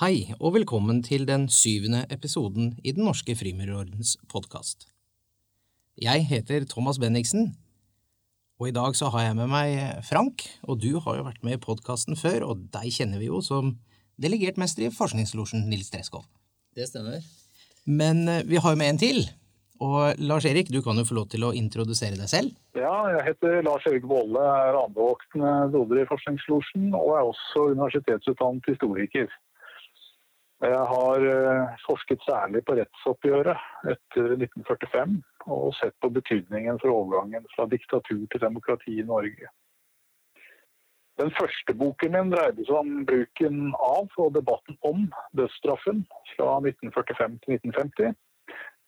Hei, 0.00 0.30
og 0.40 0.54
velkommen 0.54 1.02
til 1.04 1.26
den 1.28 1.42
syvende 1.52 2.06
episoden 2.08 2.70
i 2.80 2.92
Den 2.96 3.04
norske 3.04 3.34
frimurerordens 3.36 4.14
podkast. 4.32 4.86
Jeg 6.00 6.22
heter 6.24 6.64
Thomas 6.64 6.96
Bendiksen, 6.96 7.50
og 8.56 8.70
i 8.70 8.72
dag 8.72 8.96
så 8.96 9.10
har 9.12 9.26
jeg 9.26 9.36
med 9.36 9.50
meg 9.52 10.00
Frank, 10.08 10.46
og 10.64 10.80
du 10.80 11.02
har 11.04 11.18
jo 11.18 11.26
vært 11.26 11.44
med 11.44 11.58
i 11.58 11.60
podkasten 11.60 12.16
før, 12.16 12.46
og 12.48 12.62
deg 12.72 12.88
kjenner 12.96 13.20
vi 13.20 13.28
jo 13.28 13.42
som 13.44 13.74
delegert 14.16 14.56
mester 14.56 14.86
i 14.86 14.94
Forskningslosjen 14.94 15.68
Nils 15.68 15.92
Treskov. 15.92 16.24
Det 16.72 16.88
stemmer. 16.88 17.20
Men 17.84 18.24
eh, 18.24 18.40
vi 18.48 18.56
har 18.56 18.72
jo 18.72 18.80
med 18.80 18.94
en 18.94 19.02
til, 19.04 19.20
og 19.84 20.16
Lars 20.16 20.48
Erik, 20.48 20.72
du 20.72 20.80
kan 20.80 20.96
jo 20.96 21.04
få 21.10 21.18
lov 21.20 21.28
til 21.36 21.44
å 21.44 21.52
introdusere 21.52 22.16
deg 22.16 22.32
selv. 22.32 22.56
Ja, 22.72 22.96
jeg 23.18 23.34
heter 23.34 23.60
Lars 23.68 23.84
Erik 23.92 24.08
Volle, 24.08 24.48
er 24.64 24.80
andrevoktende 24.80 25.68
doder 25.76 26.00
i 26.00 26.08
Forskningslosjen, 26.08 26.88
og 26.96 27.18
er 27.20 27.28
også 27.34 27.68
universitetsutdannet 27.76 28.72
historiker. 28.72 29.28
Jeg 30.60 30.80
har 30.92 31.24
eh, 31.24 31.78
forsket 31.86 32.20
særlig 32.26 32.60
på 32.68 32.74
rettsoppgjøret 32.76 33.88
etter 33.88 34.34
1945 34.36 35.14
og 35.48 35.72
sett 35.78 35.96
på 36.04 36.10
betydningen 36.12 36.76
for 36.82 36.92
overgangen 36.92 37.46
fra 37.54 37.64
diktatur 37.70 38.26
til 38.28 38.42
demokrati 38.42 38.98
i 39.00 39.06
Norge. 39.08 39.48
Den 41.20 41.32
første 41.36 41.74
boken 41.80 42.12
min 42.12 42.32
dreide 42.32 42.64
seg 42.68 42.76
om 42.76 42.92
bruken 43.08 43.72
av 43.88 44.20
og 44.20 44.36
debatten 44.36 44.76
om 44.90 45.08
dødsstraffen 45.36 46.04
fra 46.34 46.52
1945 46.60 47.40
til 47.44 47.56
1950. 47.56 48.14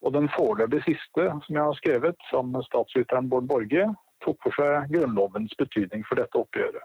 Og 0.04 0.16
den 0.16 0.28
foreløpig 0.36 0.84
siste 0.84 1.28
som 1.44 1.56
jeg 1.56 1.62
har 1.62 1.78
skrevet 1.80 2.28
sammen 2.28 2.58
med 2.58 2.68
statsviteren 2.68 3.32
Bård 3.32 3.48
Borge, 3.48 3.88
tok 4.24 4.44
for 4.44 4.60
seg 4.60 4.92
Grunnlovens 4.92 5.56
betydning 5.60 6.04
for 6.08 6.20
dette 6.20 6.40
oppgjøret. 6.40 6.84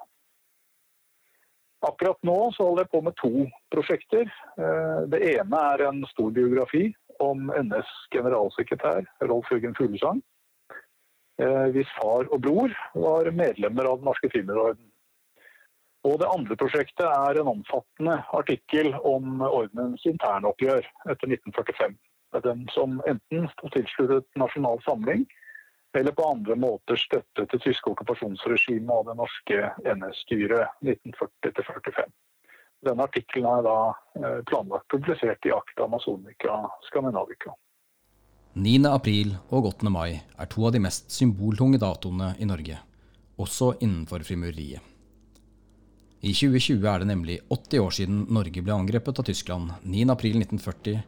Akkurat 1.85 2.17
nå 2.25 2.37
så 2.55 2.65
holder 2.65 2.85
jeg 2.85 2.91
på 2.93 3.01
med 3.05 3.15
to 3.19 3.31
prosjekter. 3.73 4.31
Eh, 4.57 5.01
det 5.13 5.21
ene 5.35 5.61
er 5.73 5.83
en 5.85 6.01
stor 6.09 6.31
biografi 6.33 6.89
om 7.21 7.51
NS 7.53 7.91
generalsekretær 8.13 9.05
Rolf 9.29 9.51
Jørgen 9.53 9.75
Fuglesang. 9.77 10.23
Eh, 11.37 11.67
hvis 11.75 11.89
far 11.99 12.25
og 12.33 12.41
bror 12.41 12.73
var 12.97 13.29
medlemmer 13.29 13.91
av 13.91 13.99
Den 13.99 14.09
norske 14.09 14.29
frimurerorden. 14.33 14.89
Og 16.07 16.19
det 16.21 16.29
andre 16.33 16.55
prosjektet 16.57 17.05
er 17.05 17.37
en 17.37 17.51
omfattende 17.51 18.21
artikkel 18.33 18.93
om 19.05 19.41
ordenens 19.45 20.05
internoppgjør 20.07 20.85
etter 21.11 21.33
1945. 21.35 21.97
Den 22.45 22.65
som 22.73 23.01
enten 23.09 23.47
sto 23.53 23.69
tilsluttet 23.73 24.25
Nasjonal 24.39 24.81
Samling, 24.85 25.25
eller 25.97 26.11
på 26.11 26.29
andre 26.29 26.55
måter 26.55 26.99
støtte 26.99 27.45
til 27.49 27.61
tyske 27.63 27.91
okkupasjonsregimet 27.91 28.93
og 28.93 29.07
det 29.09 29.15
norske 29.17 29.69
NS-styret 29.95 30.79
1940-45. 30.85 32.09
Denne 32.85 33.07
artikkelen 33.07 33.47
er 33.49 33.63
da 33.65 33.77
eh, 34.19 34.41
planlagt 34.45 34.85
publisert 34.93 35.47
i 35.49 35.53
Akta 35.55 35.87
Amazonica 35.87 36.59
Scandinavica. 36.85 37.55
9. 38.57 38.75
april 38.89 39.33
og 39.53 39.71
8. 39.73 39.89
mai 39.93 40.19
er 40.19 40.49
to 40.49 40.67
av 40.67 40.75
de 40.75 40.81
mest 40.81 41.11
symboltunge 41.13 41.81
datoene 41.81 42.31
i 42.41 42.45
Norge, 42.49 42.77
også 43.37 43.73
innenfor 43.81 44.25
frimureriet. 44.25 44.81
I 46.25 46.33
2020 46.33 46.85
er 46.89 47.01
det 47.03 47.09
nemlig 47.11 47.35
80 47.53 47.83
år 47.83 47.93
siden 47.93 48.23
Norge 48.33 48.63
ble 48.65 48.73
angrepet 48.73 49.19
av 49.21 49.27
Tyskland 49.27 49.75
9. 49.83 50.07
april 50.13 50.39
1940, 50.41 51.03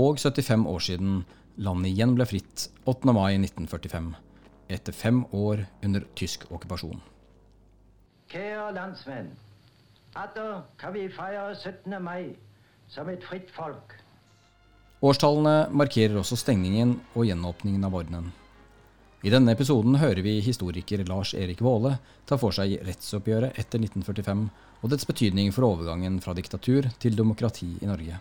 og 0.00 0.20
75 0.20 0.64
år 0.72 0.86
siden 0.86 1.18
landet 1.60 1.92
igjen 1.92 2.14
ble 2.16 2.24
fritt 2.28 2.68
8. 2.88 3.12
mai 3.12 3.36
1945, 3.36 4.08
etter 4.68 4.92
fem 4.92 5.24
år 5.32 5.66
under 5.84 6.06
tysk 6.18 6.46
okkupasjon. 6.50 7.02
Kjære 8.32 8.72
landsmenn. 8.74 9.30
Atter 10.16 10.62
kan 10.80 10.94
vi 10.94 11.08
feire 11.12 11.54
17. 11.54 12.02
mai 12.02 12.34
som 12.88 13.08
et 13.12 13.24
fritt 13.24 13.50
folk. 13.54 13.94
Årstallene 15.04 15.68
markerer 15.76 16.16
også 16.18 16.38
stengningen 16.40 16.96
og 17.14 17.26
gjenåpningen 17.28 17.84
av 17.84 17.94
ordenen. 17.94 18.30
I 19.26 19.32
denne 19.32 19.52
episoden 19.56 19.98
hører 20.00 20.22
vi 20.22 20.38
historiker 20.44 21.02
Lars 21.08 21.34
Erik 21.34 21.60
Våle 21.64 21.96
ta 22.28 22.38
for 22.40 22.54
seg 22.54 22.78
rettsoppgjøret 22.86 23.58
etter 23.58 23.82
1945 23.82 24.46
og 24.82 24.92
dets 24.92 25.08
betydning 25.08 25.52
for 25.56 25.66
overgangen 25.68 26.20
fra 26.22 26.34
diktatur 26.36 26.88
til 27.02 27.16
demokrati 27.18 27.68
i 27.80 27.88
Norge. 27.88 28.20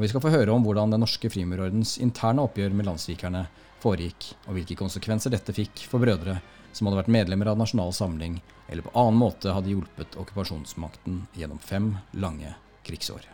Og 0.00 0.06
vi 0.06 0.08
skal 0.08 0.22
få 0.24 0.30
høre 0.32 0.48
om 0.48 0.62
hvordan 0.64 0.94
Den 0.94 1.02
norske 1.04 1.28
frimurordens 1.28 1.98
interne 2.00 2.40
oppgjør 2.46 2.72
med 2.72 2.86
landssvikerne 2.88 3.42
foregikk, 3.82 4.30
og 4.48 4.54
hvilke 4.56 4.76
konsekvenser 4.80 5.34
dette 5.34 5.52
fikk 5.52 5.82
for 5.90 6.00
brødre 6.00 6.38
som 6.72 6.88
hadde 6.88 7.02
vært 7.02 7.10
medlemmer 7.12 7.50
av 7.52 7.58
Nasjonal 7.60 7.92
Samling, 7.92 8.38
eller 8.72 8.86
på 8.86 8.94
annen 8.96 9.18
måte 9.20 9.52
hadde 9.52 9.68
hjulpet 9.68 10.16
okkupasjonsmakten 10.16 11.18
gjennom 11.36 11.60
fem 11.60 11.90
lange 12.16 12.54
krigsår. 12.88 13.26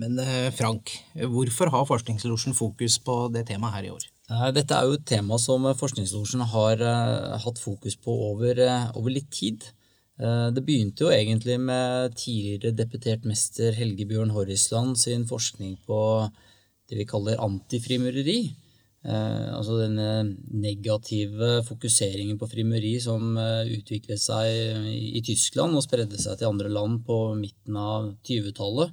Men 0.00 0.16
eh, 0.24 0.48
Frank, 0.56 0.94
hvorfor 1.12 1.68
har 1.74 1.84
Forskningslosjen 1.90 2.56
fokus 2.56 2.96
på 3.04 3.26
det 3.34 3.44
temaet 3.52 3.76
her 3.76 3.90
i 3.90 3.92
år? 3.92 4.08
Dette 4.56 4.72
er 4.72 4.88
jo 4.88 4.96
et 4.96 5.04
tema 5.04 5.36
som 5.42 5.68
Forskningslosjen 5.76 6.46
har 6.54 6.80
uh, 6.80 7.36
hatt 7.44 7.60
fokus 7.60 8.00
på 8.00 8.16
over, 8.30 8.56
uh, 8.64 8.88
over 8.96 9.12
litt 9.12 9.28
tid. 9.36 9.68
Uh, 10.20 10.48
det 10.52 10.66
begynte 10.66 11.06
jo 11.06 11.12
egentlig 11.14 11.56
med 11.60 12.16
tidligere 12.20 12.76
deputert 12.76 13.24
mester 13.24 13.72
Helge 13.72 14.04
Bjørn 14.06 14.34
Horrisland 14.34 14.98
sin 15.00 15.24
forskning 15.28 15.78
på 15.88 16.00
det 16.90 16.98
vi 16.98 17.06
kaller 17.08 17.40
antifrimureri. 17.40 18.40
Eh, 19.00 19.46
altså 19.56 19.78
denne 19.78 20.34
negative 20.60 21.62
fokuseringen 21.64 22.36
på 22.36 22.48
frimureri 22.50 22.98
som 23.00 23.32
eh, 23.40 23.70
utviklet 23.78 24.20
seg 24.20 24.50
i, 24.92 25.22
Tyskland 25.24 25.72
og 25.72 25.86
spredde 25.86 26.20
seg 26.20 26.36
til 26.36 26.50
andre 26.50 26.68
land 26.68 26.98
på 27.06 27.16
midten 27.38 27.78
av 27.80 28.10
20-tallet, 28.28 28.92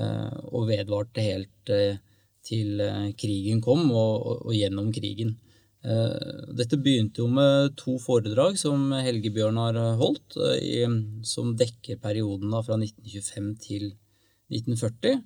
eh, 0.00 0.38
og 0.48 0.70
vedvarte 0.70 1.26
helt 1.26 1.74
eh, 1.74 2.00
til 2.44 2.80
eh, 2.80 3.10
krigen 3.20 3.60
kom, 3.64 3.84
og 3.92 4.48
gjennom 4.56 4.88
krigen. 4.96 5.36
Eh, 5.84 6.44
dette 6.56 6.78
begynte 6.80 7.20
jo 7.20 7.28
med 7.28 7.74
to 7.80 7.98
foredrag 8.00 8.56
som 8.60 8.88
Helge 9.04 9.32
Bjørn 9.34 9.60
har 9.60 9.78
holdt, 10.00 10.38
i, 10.60 10.84
som 11.26 11.52
dekker 11.60 12.00
perioden 12.00 12.54
fra 12.64 12.78
1925 12.80 13.52
til 13.66 13.90
1940. 14.52 15.22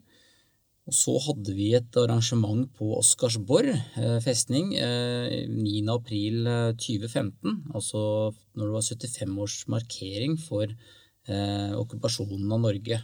Og 0.89 0.97
så 0.97 1.13
hadde 1.21 1.53
vi 1.53 1.69
et 1.77 1.97
arrangement 2.01 2.65
på 2.79 2.95
Oscarsborg 2.97 3.75
eh, 3.75 4.19
festning 4.25 4.73
eh, 4.81 5.45
9.4.2015, 5.53 7.29
eh, 7.53 7.59
altså 7.77 8.01
når 8.57 8.65
det 8.65 8.73
var 8.73 8.87
75-årsmarkering 8.87 10.39
for 10.41 10.65
eh, 10.65 11.75
okkupasjonen 11.77 12.57
av 12.57 12.63
Norge. 12.65 13.03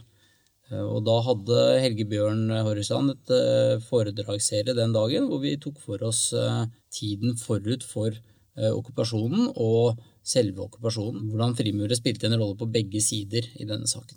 Eh, 0.71 0.81
og 0.81 1.05
da 1.05 1.19
hadde 1.27 1.61
Helge 1.83 2.07
Bjørn 2.09 2.49
Horresland 2.65 3.13
et 3.13 3.35
eh, 3.37 3.77
foredragsserie 3.85 4.73
den 4.73 4.95
dagen 4.95 5.29
hvor 5.29 5.45
vi 5.45 5.53
tok 5.61 5.77
for 5.85 6.01
oss 6.09 6.31
tiden 6.95 7.35
forut 7.39 7.83
for 7.83 8.15
okkupasjonen 8.55 9.49
og 9.59 9.99
selve 10.23 10.63
okkupasjonen. 10.69 11.27
Hvordan 11.27 11.57
frimuret 11.59 11.99
spilte 11.99 12.29
en 12.29 12.39
rolle 12.39 12.55
på 12.55 12.71
begge 12.71 13.03
sider 13.03 13.43
i 13.59 13.67
denne 13.67 13.89
saken. 13.89 14.15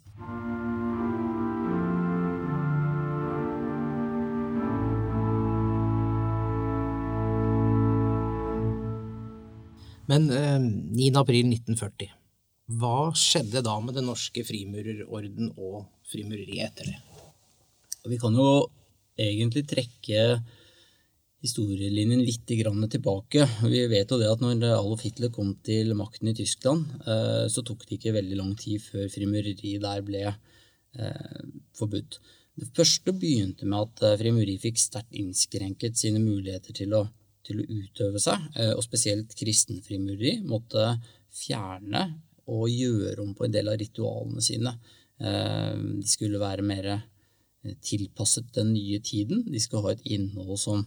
Men 10.09 10.31
eh, 10.33 10.57
9. 10.61 11.11
april 11.21 11.51
1940, 11.53 12.09
hva 12.81 13.11
skjedde 13.17 13.61
da 13.65 13.75
med 13.85 13.97
Den 13.99 14.09
norske 14.09 14.45
frimurerorden 14.45 15.53
og 15.57 15.85
frimureriet 16.09 16.71
etter 16.71 16.89
det? 16.89 16.99
Vi 18.09 18.17
kan 18.21 18.37
jo 18.37 18.49
egentlig 19.21 19.67
trekke 19.69 20.39
historielinjen 21.45 22.25
litt 22.27 22.49
tilbake. 22.49 23.47
Vi 23.71 23.85
vet 23.91 24.11
jo 24.11 24.19
det 24.19 24.31
at 24.31 24.41
når 24.43 24.65
Adolf 24.73 25.05
Hitler 25.07 25.31
kom 25.31 25.55
til 25.65 25.95
makten 25.95 26.33
i 26.33 26.35
Tyskland, 26.35 26.89
eh, 27.07 27.47
så 27.47 27.63
tok 27.63 27.87
det 27.87 27.99
ikke 27.99 28.17
veldig 28.17 28.39
lang 28.41 28.57
tid 28.59 28.83
før 28.83 29.07
frimureri 29.13 29.79
der 29.79 30.03
ble 30.03 30.25
eh, 30.27 31.43
forbudt. 31.79 32.19
Det 32.59 32.73
første 32.75 33.15
begynte 33.15 33.69
med 33.71 33.87
at 33.87 34.03
eh, 34.03 34.19
frimureri 34.19 34.57
fikk 34.59 34.83
sterkt 34.83 35.15
innskrenket 35.15 35.99
sine 35.99 36.23
muligheter 36.23 36.75
til 36.75 36.99
å 36.99 37.07
til 37.49 37.63
å 37.63 37.65
utøve 37.65 38.21
seg, 38.21 38.43
og 38.75 38.83
spesielt 38.85 39.31
kristenfrimureri, 39.33 40.35
måtte 40.45 40.83
fjerne 41.33 42.03
og 42.53 42.67
gjøre 42.69 43.23
om 43.23 43.31
på 43.33 43.47
en 43.47 43.55
del 43.55 43.71
av 43.73 43.79
ritualene 43.81 44.43
sine. 44.45 44.75
De 45.17 46.11
skulle 46.13 46.43
være 46.43 46.67
mer 46.67 46.91
tilpasset 47.81 48.51
den 48.59 48.75
nye 48.75 49.01
tiden. 49.01 49.47
De 49.49 49.63
skulle 49.65 49.87
ha 49.87 49.95
et 49.95 50.05
innhold 50.19 50.61
som 50.61 50.85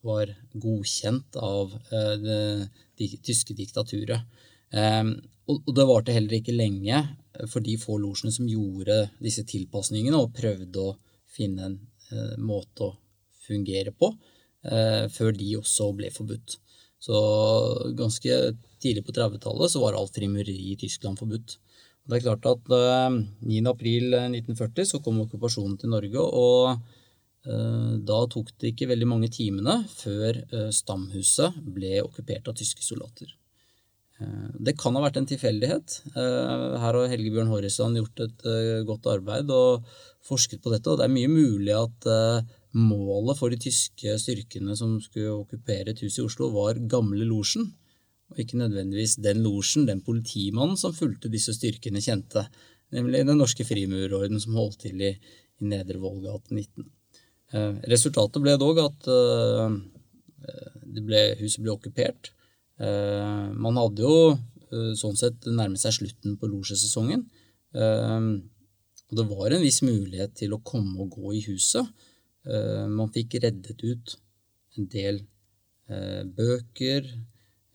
var 0.00 0.30
godkjent 0.62 1.36
av 1.36 1.74
det 1.90 3.08
tyske 3.26 3.56
diktaturet. 3.58 4.22
Og 5.50 5.70
det 5.74 5.86
varte 5.88 6.14
heller 6.14 6.38
ikke 6.38 6.54
lenge 6.54 7.02
for 7.50 7.64
de 7.64 7.76
få 7.80 7.98
losjene 8.00 8.32
som 8.34 8.48
gjorde 8.48 9.02
disse 9.22 9.44
tilpasningene 9.48 10.18
og 10.18 10.34
prøvde 10.36 10.84
å 10.84 10.96
finne 11.30 11.70
en 11.70 11.78
måte 12.42 12.86
å 12.86 12.92
fungere 13.50 13.92
på, 13.92 14.16
eh, 14.64 15.08
før 15.08 15.32
de 15.36 15.56
også 15.58 15.96
ble 15.96 16.10
forbudt. 16.14 16.56
Så 17.00 17.14
ganske 17.96 18.56
tidlig 18.82 19.04
på 19.06 19.12
30-tallet 19.16 19.70
så 19.72 19.80
var 19.82 19.96
alt 19.96 20.14
frimureri 20.14 20.72
i 20.72 20.76
Tyskland 20.80 21.18
forbudt. 21.18 21.56
Det 22.10 22.16
er 22.18 22.26
klart 22.26 22.46
at 22.48 22.62
9.4.1940 22.68 24.84
så 24.88 24.96
kom 25.04 25.20
okkupasjonen 25.22 25.76
til 25.80 25.88
Norge, 25.92 26.20
og 26.20 26.80
da 27.44 28.18
tok 28.28 28.50
det 28.60 28.74
ikke 28.74 28.90
veldig 28.90 29.06
mange 29.08 29.30
timene 29.32 29.78
før 29.88 30.36
Stamhuset 30.76 31.56
ble 31.64 32.02
okkupert 32.02 32.50
av 32.50 32.58
tyske 32.58 32.84
soldater. 32.84 33.30
Det 34.60 34.74
kan 34.76 34.92
ha 34.98 35.00
vært 35.00 35.16
en 35.16 35.28
tilfeldighet. 35.30 35.94
Her 36.12 36.82
har 36.84 36.98
Helge 37.08 37.32
Bjørn 37.32 37.48
Horrisland 37.48 37.96
gjort 37.96 38.20
et 38.26 38.44
godt 38.84 39.08
arbeid 39.08 39.48
og 39.56 39.88
forsket 40.28 40.60
på 40.60 40.74
dette, 40.74 40.92
og 40.92 41.00
det 41.00 41.06
er 41.06 41.14
mye 41.14 41.32
mulig 41.32 41.72
at 41.72 42.10
målet 42.76 43.38
for 43.38 43.50
de 43.50 43.58
tyske 43.60 44.14
styrkene 44.20 44.76
som 44.78 44.98
skulle 45.02 45.32
okkupere 45.40 45.94
et 45.94 46.02
hus 46.04 46.20
i 46.20 46.24
Oslo, 46.26 46.50
var 46.54 46.78
gamle 46.90 47.24
losjen, 47.26 47.72
og 48.30 48.38
ikke 48.38 48.60
nødvendigvis 48.60 49.16
den 49.24 49.42
losjen 49.42 49.88
den 49.88 50.04
politimannen 50.06 50.78
som 50.78 50.94
fulgte 50.94 51.32
disse 51.32 51.56
styrkene, 51.56 52.02
kjente, 52.04 52.44
nemlig 52.94 53.24
Den 53.26 53.38
norske 53.38 53.64
frimurorden 53.66 54.40
som 54.42 54.56
holdt 54.58 54.84
til 54.84 55.02
i, 55.02 55.10
i 55.60 55.66
Nedre 55.66 55.98
Vollgate 56.02 56.54
19. 56.54 56.86
Eh, 57.50 57.72
resultatet 57.90 58.42
ble 58.44 58.54
dog 58.60 58.78
at 58.78 59.08
eh, 59.10 59.72
ble, 61.00 61.22
huset 61.40 61.62
ble 61.64 61.74
okkupert. 61.74 62.30
Eh, 62.78 63.46
man 63.58 63.80
hadde 63.80 64.06
jo 64.06 64.38
sånn 64.70 65.16
sett 65.18 65.48
nærmet 65.50 65.82
seg 65.82 65.96
slutten 65.96 66.36
på 66.38 66.46
losjesesongen. 66.46 67.24
Og 67.74 69.16
det 69.18 69.24
var 69.26 69.50
en 69.50 69.64
viss 69.64 69.80
mulighet 69.82 70.36
til 70.38 70.52
å 70.54 70.60
komme 70.62 70.94
og 71.02 71.16
gå 71.16 71.32
i 71.34 71.40
huset. 71.42 71.88
Man 72.94 73.10
fikk 73.10 73.34
reddet 73.42 73.82
ut 73.82 74.14
en 74.78 74.86
del 74.92 75.18
bøker, 76.38 77.10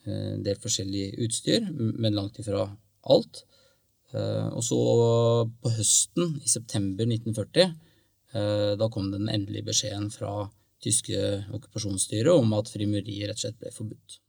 en 0.07 0.47
del 0.47 0.55
forskjellig 0.63 1.17
utstyr, 1.27 1.67
men 1.75 2.15
langt 2.15 2.39
ifra 2.39 2.63
alt. 3.11 3.43
Og 4.15 4.63
så 4.63 4.79
på 5.51 5.75
høsten, 5.75 6.37
i 6.39 6.53
september 6.55 7.03
1940, 7.03 7.75
da 8.35 8.89
kom 8.91 9.11
den 9.13 9.29
endelige 9.31 9.69
beskjeden 9.69 10.09
fra 10.11 10.49
tyske 10.83 11.19
okkupasjonsstyret 11.55 12.35
om 12.35 12.53
at 12.57 12.69
frimuriet 12.73 13.29
rett 13.31 13.39
og 13.39 13.45
slett 13.45 13.59
ble 13.61 13.73
forbudt. 13.73 14.19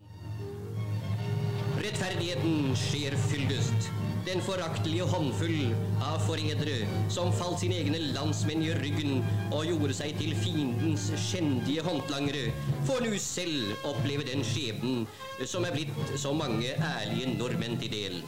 Rettferdigheten 1.82 2.70
skjer 2.78 3.16
fyldest 3.28 3.90
den 4.26 4.40
foraktelige 4.42 5.04
håndfull 5.06 5.68
av 6.02 6.18
forrædere 6.26 6.86
som 7.14 7.28
falt 7.38 7.60
sine 7.62 7.76
egne 7.78 8.00
landsmenn 8.16 8.64
i 8.66 8.72
ryggen 8.74 9.20
og 9.54 9.68
gjorde 9.68 9.94
seg 9.94 10.16
til 10.18 10.34
fiendens 10.40 11.04
skjendige 11.28 11.84
håndlangere, 11.86 12.50
får 12.88 13.06
nå 13.06 13.12
selv 13.22 13.86
oppleve 13.86 14.26
den 14.26 14.42
skjebnen 14.46 15.06
som 15.46 15.68
er 15.68 15.76
blitt 15.76 16.18
så 16.18 16.34
mange 16.34 16.74
ærlige 16.74 17.36
nordmenn 17.36 17.78
til 17.78 17.94
del. 17.94 18.18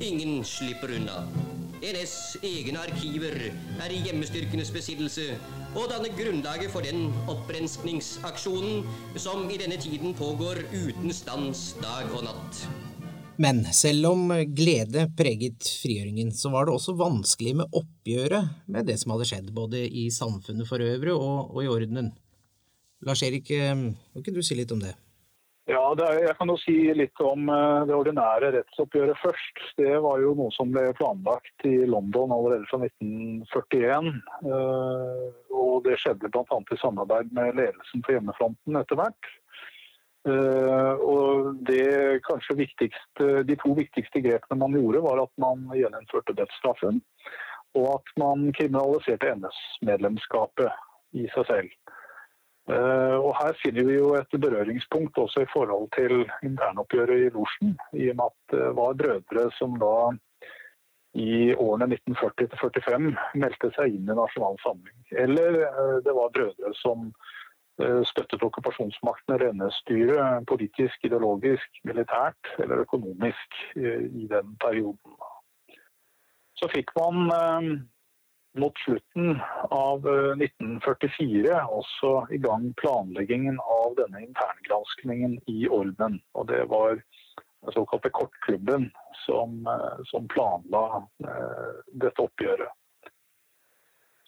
Ingen 0.00 0.40
slipper 0.48 0.96
unna. 0.96 1.26
NS 1.80 2.36
egne 2.44 2.76
arkiver 2.82 3.38
er 3.80 3.92
i 3.94 4.02
hjemmestyrkenes 4.04 4.68
besittelse 4.74 5.30
og 5.72 5.86
danner 5.88 6.12
grunnlaget 6.12 6.68
for 6.74 6.84
den 6.84 7.06
opprenskningsaksjonen 7.32 8.84
som 9.16 9.46
i 9.48 9.56
denne 9.62 9.78
tiden 9.80 10.12
pågår 10.18 10.60
uten 10.74 11.14
stans 11.16 11.70
dag 11.80 12.12
og 12.12 12.26
natt. 12.28 12.60
Men 13.40 13.62
selv 13.72 14.10
om 14.10 14.28
glede 14.52 15.06
preget 15.16 15.64
frigjøringen, 15.80 16.34
så 16.36 16.52
var 16.52 16.68
det 16.68 16.74
også 16.76 16.98
vanskelig 17.00 17.56
med 17.62 17.72
oppgjøret 17.72 18.68
med 18.68 18.90
det 18.90 18.98
som 19.00 19.14
hadde 19.14 19.30
skjedd, 19.30 19.48
både 19.56 19.80
i 19.88 20.10
samfunnet 20.12 20.68
for 20.68 20.84
øvrig 20.84 21.14
og, 21.16 21.54
og 21.54 21.64
i 21.64 21.70
ordenen. 21.72 22.12
Lars-Erik, 23.08 23.48
eh, 23.56 23.72
kan 23.72 24.20
ikke 24.20 24.36
du 24.36 24.44
si 24.44 24.58
litt 24.58 24.76
om 24.76 24.84
det? 24.84 24.92
Ja, 25.70 25.82
er, 25.94 26.16
Jeg 26.24 26.34
kan 26.38 26.50
jo 26.50 26.56
si 26.58 26.74
litt 26.96 27.20
om 27.22 27.50
eh, 27.52 27.82
det 27.86 27.94
ordinære 27.94 28.50
rettsoppgjøret 28.56 29.18
først. 29.22 29.60
Det 29.78 29.92
var 30.02 30.18
jo 30.22 30.32
noe 30.38 30.50
som 30.56 30.72
ble 30.74 30.88
planlagt 30.98 31.66
i 31.68 31.76
London 31.86 32.34
allerede 32.34 32.66
fra 32.70 32.80
1941. 32.88 34.10
Eh, 34.50 35.28
og 35.54 35.84
det 35.86 36.00
skjedde 36.02 36.32
bl.a. 36.32 36.58
i 36.58 36.80
samarbeid 36.80 37.30
med 37.36 37.60
ledelsen 37.60 38.02
på 38.02 38.16
hjemmefronten 38.16 38.80
etter 38.80 38.98
hvert. 38.98 39.30
Uh, 40.28 41.00
og 41.00 41.54
det 41.64 42.20
kanskje 42.26 42.58
viktigste, 42.58 43.28
De 43.48 43.54
to 43.56 43.70
viktigste 43.72 44.20
grepene 44.20 44.58
man 44.60 44.74
gjorde, 44.76 45.00
var 45.06 45.22
at 45.22 45.32
man 45.40 45.62
gjeninnførte 45.72 46.34
dødsstraffen. 46.36 47.00
Og 47.78 47.86
at 47.94 48.12
man 48.20 48.50
kriminaliserte 48.52 49.32
NS-medlemskapet 49.38 51.16
i 51.16 51.24
seg 51.32 51.48
selv. 51.48 51.72
Uh, 52.70 53.16
og 53.18 53.32
Her 53.40 53.56
finner 53.58 53.86
vi 53.88 53.96
jo 53.96 54.14
et 54.18 54.40
berøringspunkt 54.42 55.18
også 55.18 55.42
i 55.42 55.50
forhold 55.52 55.88
til 55.96 56.24
internoppgjøret 56.46 57.26
i 57.26 57.32
losjen. 57.34 57.76
I 57.92 58.10
og 58.12 58.20
med 58.20 58.26
at 58.28 58.56
det 58.56 58.68
var 58.78 58.98
brødre 59.02 59.46
som 59.58 59.74
da 59.82 59.94
i 61.18 61.50
årene 61.58 61.88
1940 61.96 62.60
45 62.60 63.10
meldte 63.42 63.72
seg 63.74 63.96
inn 63.96 64.06
i 64.06 64.14
Nasjonal 64.14 64.60
Samling. 64.62 64.98
Eller 65.24 65.64
uh, 65.66 65.98
det 66.06 66.14
var 66.14 66.34
brødre 66.36 66.74
som 66.78 67.10
Eh, 67.80 68.02
støttet 68.04 68.42
okkupasjonsmakten 68.44 69.38
rennestyret 69.40 70.44
politisk, 70.50 71.04
ideologisk, 71.06 71.80
militært 71.88 72.50
eller 72.60 72.82
økonomisk 72.84 73.56
eh, 73.78 74.04
i 74.04 74.26
den 74.28 74.52
perioden. 74.60 75.14
Så 76.60 76.68
fikk 76.74 76.92
man 76.98 77.30
eh, 77.36 77.70
mot 78.58 78.78
slutten 78.84 79.36
av 79.70 80.06
1944 80.06 81.60
også 81.70 82.14
i 82.34 82.40
gang 82.42 82.70
planleggingen 82.80 83.60
av 83.62 83.94
denne 84.00 84.24
interngranskningen 84.24 85.38
i 85.46 85.68
Orden. 85.68 86.18
Og 86.34 86.48
det 86.50 86.64
var 86.72 86.98
den 86.98 87.76
såkalte 87.76 88.10
Kortklubben 88.10 88.90
som, 89.26 89.62
som 90.10 90.26
planla 90.32 91.04
dette 91.92 92.26
oppgjøret. 92.26 92.74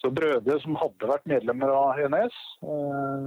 Så 0.03 0.11
brødre 0.11 0.57
som 0.65 0.75
hadde 0.81 1.07
vært 1.07 1.29
medlemmer 1.31 1.71
av 1.71 2.01
NS, 2.11 2.39
eh, 2.67 3.27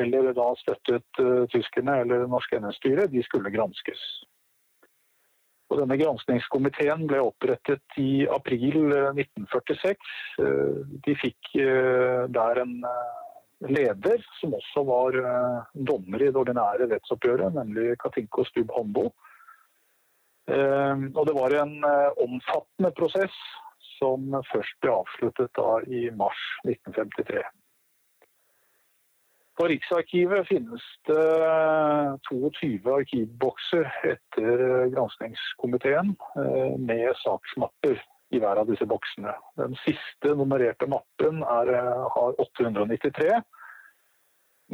eller 0.00 0.30
da 0.36 0.46
støttet 0.62 1.20
eh, 1.20 1.42
tyskerne 1.52 1.98
eller 2.04 2.24
norske 2.32 2.56
NS-styret, 2.62 3.12
de 3.12 3.24
skulle 3.26 3.52
granskes. 3.52 4.00
Og 5.66 5.80
denne 5.80 5.98
Granskningskomiteen 5.98 7.06
ble 7.10 7.20
opprettet 7.26 7.98
i 7.98 8.26
april 8.30 8.76
1946. 8.86 10.10
Eh, 10.42 10.80
de 11.06 11.16
fikk 11.18 11.52
der 12.36 12.62
en 12.62 12.76
leder 13.66 14.22
som 14.38 14.54
også 14.58 14.82
var 14.84 15.16
dommer 15.72 16.22
i 16.22 16.28
det 16.28 16.36
ordinære 16.36 16.90
rettsoppgjøret, 16.90 17.54
nemlig 17.56 17.94
Katinko 18.02 18.44
Stubb 18.44 18.74
Håndbo. 18.76 19.06
Og 20.46 21.22
det 21.26 21.34
var 21.34 21.56
en 21.56 21.72
omfattende 22.22 22.92
prosess 22.94 23.38
som 23.96 24.28
først 24.52 24.76
ble 24.84 24.92
avsluttet 24.92 25.62
i 25.88 26.04
mars 26.20 26.42
1953. 26.68 27.40
På 29.56 29.68
Riksarkivet 29.68 30.48
finnes 30.48 30.82
det 31.08 31.22
22 32.28 32.92
arkivbokser 32.92 33.86
etter 34.04 34.64
granskningskomiteen 34.92 36.12
eh, 36.36 36.74
med 36.78 37.14
saksmapper 37.22 38.02
i 38.34 38.40
hver 38.42 38.60
av 38.60 38.68
disse 38.68 38.84
boksene. 38.90 39.32
Den 39.56 39.78
siste 39.84 40.34
nummererte 40.36 40.88
mappen 40.92 41.40
er, 41.40 41.72
eh, 41.72 42.02
har 42.16 42.40
893. 42.44 43.40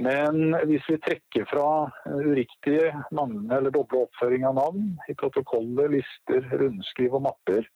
Men 0.03 0.57
hvis 0.67 0.89
vi 0.89 0.99
trekker 1.05 1.47
fra 1.53 1.69
uriktige 2.09 2.91
navn 3.13 3.53
eller 3.53 3.71
doble 3.71 4.07
oppføring 4.09 4.49
av 4.49 4.57
navn 4.57 4.97
i 5.13 5.15
protokoller, 5.15 5.93
lister, 5.95 6.49
rundskriv 6.59 7.21
og 7.21 7.27
mapper, 7.29 7.69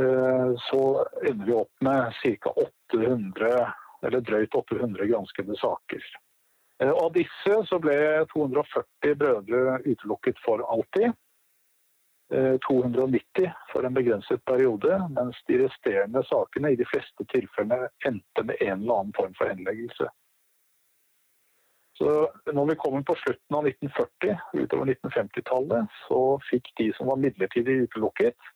Eh, 0.00 0.54
så 0.70 1.06
ender 1.28 1.46
vi 1.46 1.52
opp 1.52 1.72
med 1.80 2.12
ca. 2.22 2.50
800, 2.92 3.74
eller 4.06 4.24
drøyt 4.24 4.54
800 4.54 5.06
granskede 5.10 5.56
saker. 5.60 6.06
Eh, 6.82 6.90
av 6.90 7.12
disse 7.14 7.58
så 7.68 7.78
ble 7.82 7.96
240 8.32 9.18
brødre 9.18 9.78
utelukket 9.84 10.40
for 10.44 10.64
alltid. 10.66 11.12
290 12.32 13.44
eh, 13.44 13.52
for 13.72 13.84
en 13.84 13.94
begrenset 13.94 14.40
periode, 14.48 14.96
mens 15.12 15.36
de 15.46 15.58
resterende 15.66 16.22
sakene 16.24 16.72
i 16.72 16.78
de 16.80 16.86
fleste 16.88 17.26
tilfellene 17.28 17.90
endte 18.08 18.44
med 18.48 18.56
en 18.60 18.78
eller 18.80 19.02
annen 19.02 19.16
form 19.16 19.34
for 19.36 19.52
henleggelse. 19.52 20.08
Så 21.98 22.12
når 22.52 22.66
vi 22.70 22.78
kommer 22.80 23.02
på 23.02 23.14
slutten 23.20 23.56
av 23.56 23.66
1940, 23.68 24.38
utover 24.52 24.94
1950-tallet, 24.94 25.98
så 26.08 26.22
fikk 26.48 26.72
de 26.80 26.88
som 26.96 27.12
var 27.12 27.20
midlertidig 27.20 27.82
utelukket, 27.84 28.48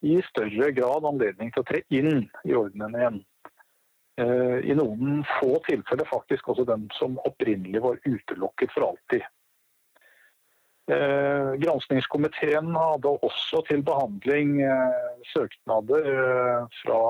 i 0.00 0.16
større 0.30 0.70
grad 0.72 1.04
anledning 1.04 1.52
til 1.52 1.60
å 1.60 1.68
tre 1.68 1.82
inn 1.92 2.24
i 2.48 2.56
ordenen 2.56 2.96
igjen. 2.96 3.18
Eh, 4.20 4.56
I 4.70 4.76
noen 4.76 5.22
få 5.38 5.58
tilfeller 5.66 6.08
faktisk 6.08 6.50
også 6.52 6.66
dem 6.68 6.88
som 6.96 7.18
opprinnelig 7.28 7.82
var 7.84 8.00
utelukket 8.04 8.74
for 8.74 8.90
alltid. 8.90 9.26
Eh, 10.90 11.52
granskningskomiteen 11.62 12.74
hadde 12.74 13.14
også 13.30 13.62
til 13.68 13.84
behandling 13.86 14.58
eh, 14.66 15.24
søknader 15.32 16.10
fra 16.80 17.02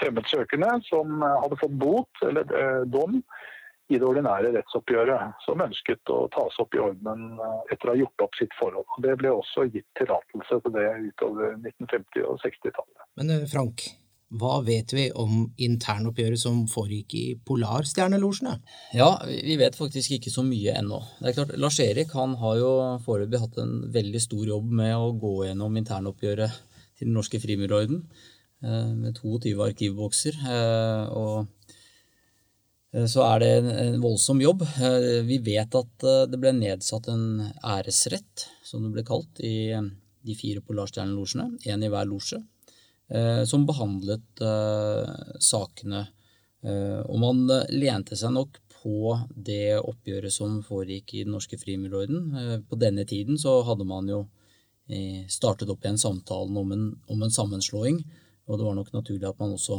fremmedsøkende 0.00 0.70
som 0.86 1.20
hadde 1.20 1.58
fått 1.60 1.74
bot 1.78 2.24
eller 2.24 2.84
dom 2.88 3.20
i 3.88 3.98
det 3.98 4.06
ordinære 4.06 4.50
rettsoppgjøret, 4.56 5.36
som 5.44 5.62
ønsket 5.62 6.10
å 6.10 6.24
tas 6.34 6.56
opp 6.62 6.74
i 6.74 6.80
ordenen 6.82 7.38
eh, 7.38 7.60
etter 7.74 7.90
å 7.90 7.94
ha 7.94 8.00
gjort 8.00 8.24
opp 8.26 8.38
sitt 8.38 8.56
forhold. 8.58 8.88
Det 9.04 9.14
ble 9.20 9.30
også 9.36 9.68
gitt 9.70 9.86
tillatelse 9.98 10.58
til 10.64 10.74
det 10.74 10.88
utover 11.06 11.54
1950- 11.60 12.26
og 12.26 12.40
60-tallet. 12.42 13.06
Men 13.20 13.32
eh, 13.36 13.46
Frank, 13.52 13.86
hva 14.34 14.58
vet 14.66 14.90
vi 14.90 15.06
om 15.14 15.44
internoppgjøret 15.62 16.40
som 16.40 16.64
foregikk 16.70 17.14
i 17.14 17.24
Polarstjernelosjene? 17.46 18.56
Ja, 18.98 19.12
vi 19.24 19.54
vet 19.60 19.78
faktisk 19.78 20.16
ikke 20.16 20.32
så 20.34 20.42
mye 20.46 20.74
ennå. 20.80 20.98
Det 21.20 21.30
er 21.30 21.36
klart, 21.38 21.54
Lars 21.62 21.78
Erik 21.84 22.14
han 22.18 22.34
har 22.40 22.56
jo 22.58 22.70
foreløpig 23.06 23.42
hatt 23.44 23.60
en 23.62 23.76
veldig 23.94 24.22
stor 24.24 24.48
jobb 24.50 24.72
med 24.82 24.96
å 24.98 25.12
gå 25.14 25.34
gjennom 25.46 25.78
internoppgjøret 25.78 26.62
til 26.96 27.10
Den 27.10 27.14
norske 27.18 27.38
frimurerorden, 27.38 28.06
eh, 28.64 28.92
med 28.96 29.18
22 29.20 29.62
arkivbokser. 29.70 30.40
og 31.12 31.46
Eh, 32.96 33.06
så 33.10 33.24
er 33.26 33.42
det 33.42 33.52
en 33.82 34.00
voldsom 34.02 34.40
jobb. 34.42 34.64
Eh, 34.64 35.22
vi 35.26 35.38
vet 35.44 35.78
at 35.78 36.06
eh, 36.06 36.24
det 36.30 36.40
ble 36.40 36.54
nedsatt 36.56 37.10
en 37.12 37.26
æresrett, 37.60 38.46
som 38.66 38.84
det 38.84 38.94
ble 38.94 39.06
kalt, 39.06 39.40
i 39.40 39.74
de 40.26 40.34
fire 40.38 40.62
Polarstjernelosjene, 40.66 41.60
én 41.70 41.84
i 41.84 41.90
hver 41.92 42.08
losje, 42.08 42.40
som 43.46 43.62
behandlet 43.62 44.40
sakene. 45.38 46.00
Og 47.06 47.18
man 47.22 47.44
lente 47.70 48.16
seg 48.18 48.32
nok 48.34 48.56
på 48.72 49.12
det 49.30 49.76
oppgjøret 49.78 50.34
som 50.34 50.56
foregikk 50.66 51.14
i 51.14 51.22
Den 51.22 51.36
norske 51.36 51.54
frimurerorden. 51.60 52.64
På 52.66 52.74
denne 52.80 53.04
tiden 53.06 53.38
så 53.38 53.60
hadde 53.68 53.86
man 53.86 54.10
jo 54.10 54.24
startet 55.30 55.70
opp 55.70 55.86
igjen 55.86 56.02
samtalen 56.02 56.58
om 56.58 56.74
en, 56.74 56.84
om 57.06 57.22
en 57.22 57.36
sammenslåing, 57.38 58.02
og 58.50 58.58
det 58.58 58.66
var 58.66 58.74
nok 58.80 58.90
naturlig 58.96 59.30
at 59.30 59.38
man 59.38 59.54
også 59.54 59.78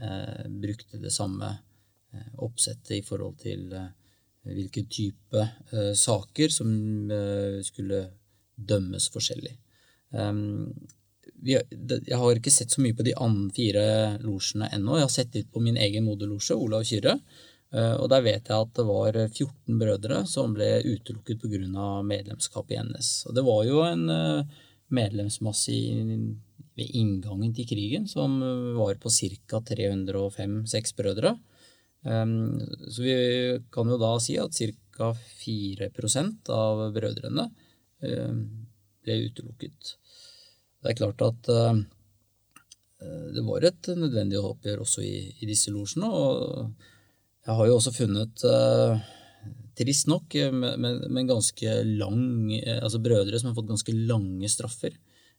eh, 0.00 0.48
brukte 0.64 1.02
det 1.04 1.12
samme 1.12 1.52
Eh, 2.16 2.32
oppsettet 2.44 2.90
i 2.96 3.04
forhold 3.04 3.38
til 3.42 3.72
eh, 3.74 3.88
hvilken 4.46 4.86
type 4.92 5.42
eh, 5.72 5.92
saker 5.98 6.52
som 6.54 6.70
skulle 7.66 8.02
dømmes 8.56 9.08
forskjellig. 9.12 9.52
Ehm, 10.16 10.70
jeg 11.46 12.18
har 12.18 12.38
ikke 12.38 12.52
sett 12.52 12.72
så 12.74 12.82
mye 12.82 12.96
på 12.96 13.04
de 13.06 13.14
andre 13.18 13.52
fire 13.54 13.84
losjene 14.22 14.70
ennå. 14.74 14.96
Jeg 14.98 15.06
har 15.06 15.14
sett 15.14 15.36
litt 15.36 15.52
på 15.52 15.62
min 15.62 15.78
egen 15.80 16.06
moderlosje, 16.08 16.56
Olav 16.56 16.86
Kyrre. 16.88 17.18
Og 17.76 18.06
der 18.08 18.22
vet 18.24 18.48
jeg 18.48 18.56
at 18.56 18.72
det 18.78 18.84
var 18.88 19.16
14 19.26 19.78
brødre 19.80 20.20
som 20.30 20.54
ble 20.54 20.68
utelukket 20.86 21.42
pga. 21.42 21.88
medlemskap 22.06 22.70
i 22.70 22.78
NS. 22.78 23.26
Og 23.28 23.34
det 23.36 23.44
var 23.44 23.64
jo 23.66 23.82
en 23.84 24.06
medlemsmasse 24.96 25.74
ved 26.76 26.94
inngangen 26.94 27.52
til 27.56 27.66
krigen 27.68 28.06
som 28.08 28.38
var 28.78 28.96
på 29.02 29.10
ca. 29.10 29.60
305-6 29.60 30.96
brødre. 30.96 31.36
Ehm, 32.06 32.60
så 32.88 33.02
vi 33.02 33.16
kan 33.72 33.88
jo 33.90 33.98
da 33.98 34.14
si 34.22 34.38
at 34.38 34.54
ca. 34.54 35.12
4% 35.42 36.50
av 36.54 36.86
brødrene 36.94 37.50
ble 38.00 39.16
utelukket. 39.26 39.96
Det 40.86 40.94
er 40.94 41.00
klart 41.00 41.24
at 41.26 41.50
eh, 41.52 41.82
det 43.36 43.42
var 43.44 43.66
et 43.66 43.90
nødvendig 43.98 44.38
oppgjør 44.40 44.84
også 44.86 45.02
i, 45.04 45.16
i 45.42 45.48
disse 45.50 45.74
losjene. 45.74 46.08
Og 46.08 46.70
jeg 47.46 47.58
har 47.58 47.68
jo 47.68 47.74
også 47.76 47.92
funnet, 47.94 48.44
uh, 48.48 48.96
trist 49.78 50.08
nok, 50.10 50.32
med, 50.56 50.80
med, 50.80 51.28
ganske 51.28 51.74
lang 52.00 52.22
Altså 52.80 52.98
brødre 53.04 53.38
som 53.38 53.50
har 53.50 53.58
fått 53.58 53.68
ganske 53.68 53.92
lange 54.08 54.48
straffer 54.50 54.96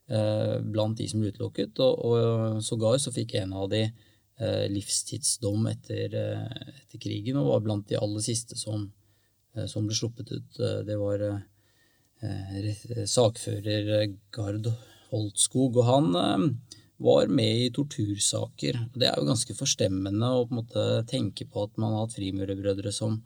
blant 0.07 1.01
de 1.01 1.07
som 1.09 1.19
ble 1.19 1.33
utelukket. 1.33 1.81
Og, 1.83 2.05
og 2.05 2.61
sågar 2.63 3.01
så 3.01 3.11
fikk 3.11 3.33
en 3.41 3.57
av 3.57 3.65
de 3.73 3.81
Eh, 4.37 4.67
livstidsdom 4.69 5.63
etter, 5.65 6.13
eh, 6.13 6.41
etter, 6.69 6.99
krigen, 7.01 7.39
og 7.39 7.47
var 7.49 7.61
blant 7.65 7.87
de 7.89 7.97
aller 7.97 8.21
siste 8.21 8.53
som, 8.55 8.83
eh, 9.55 9.65
som 9.65 9.87
ble 9.87 9.95
sluppet 9.97 10.31
ut. 10.31 10.59
Det 10.85 10.97
var 10.97 11.43
sakfører 13.05 14.15
Gard 14.31 14.67
Holtskog, 15.11 15.77
og 15.79 15.87
han 15.87 16.57
var 16.97 17.29
med 17.29 17.63
i 17.67 17.71
tortursaker. 17.73 18.79
Det 18.97 19.07
er 19.09 19.19
jo 19.19 19.27
ganske 19.27 19.55
forstemmende 19.57 20.31
å 20.33 20.47
på 20.49 20.85
tenke 21.09 21.45
på 21.45 21.67
at 21.67 21.77
man 21.77 21.93
har 21.93 22.05
hatt 22.05 22.17
frimurerbrødre 22.17 22.93
som 22.95 23.19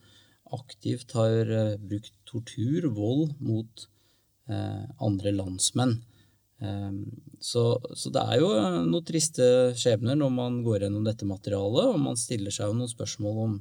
aktivt 0.51 1.15
har 1.15 1.47
brukt 1.79 2.13
tortur, 2.27 2.89
vold, 2.91 3.38
mot 3.39 3.88
andre 5.00 5.31
landsmenn. 5.31 6.01
Ehm, 6.61 7.05
så, 7.39 7.63
så, 7.97 8.11
det 8.13 8.21
er 8.21 8.41
jo 8.41 8.50
noen 8.85 9.05
triste 9.05 9.45
skjebner 9.77 10.17
når 10.19 10.33
man 10.35 10.59
går 10.65 10.85
gjennom 10.85 11.05
dette 11.07 11.27
materialet, 11.27 11.89
og 11.89 12.03
man 12.03 12.19
stiller 12.19 12.53
seg 12.53 12.69
jo 12.69 12.77
noen 12.77 12.91
spørsmål 12.91 13.39
om 13.47 13.55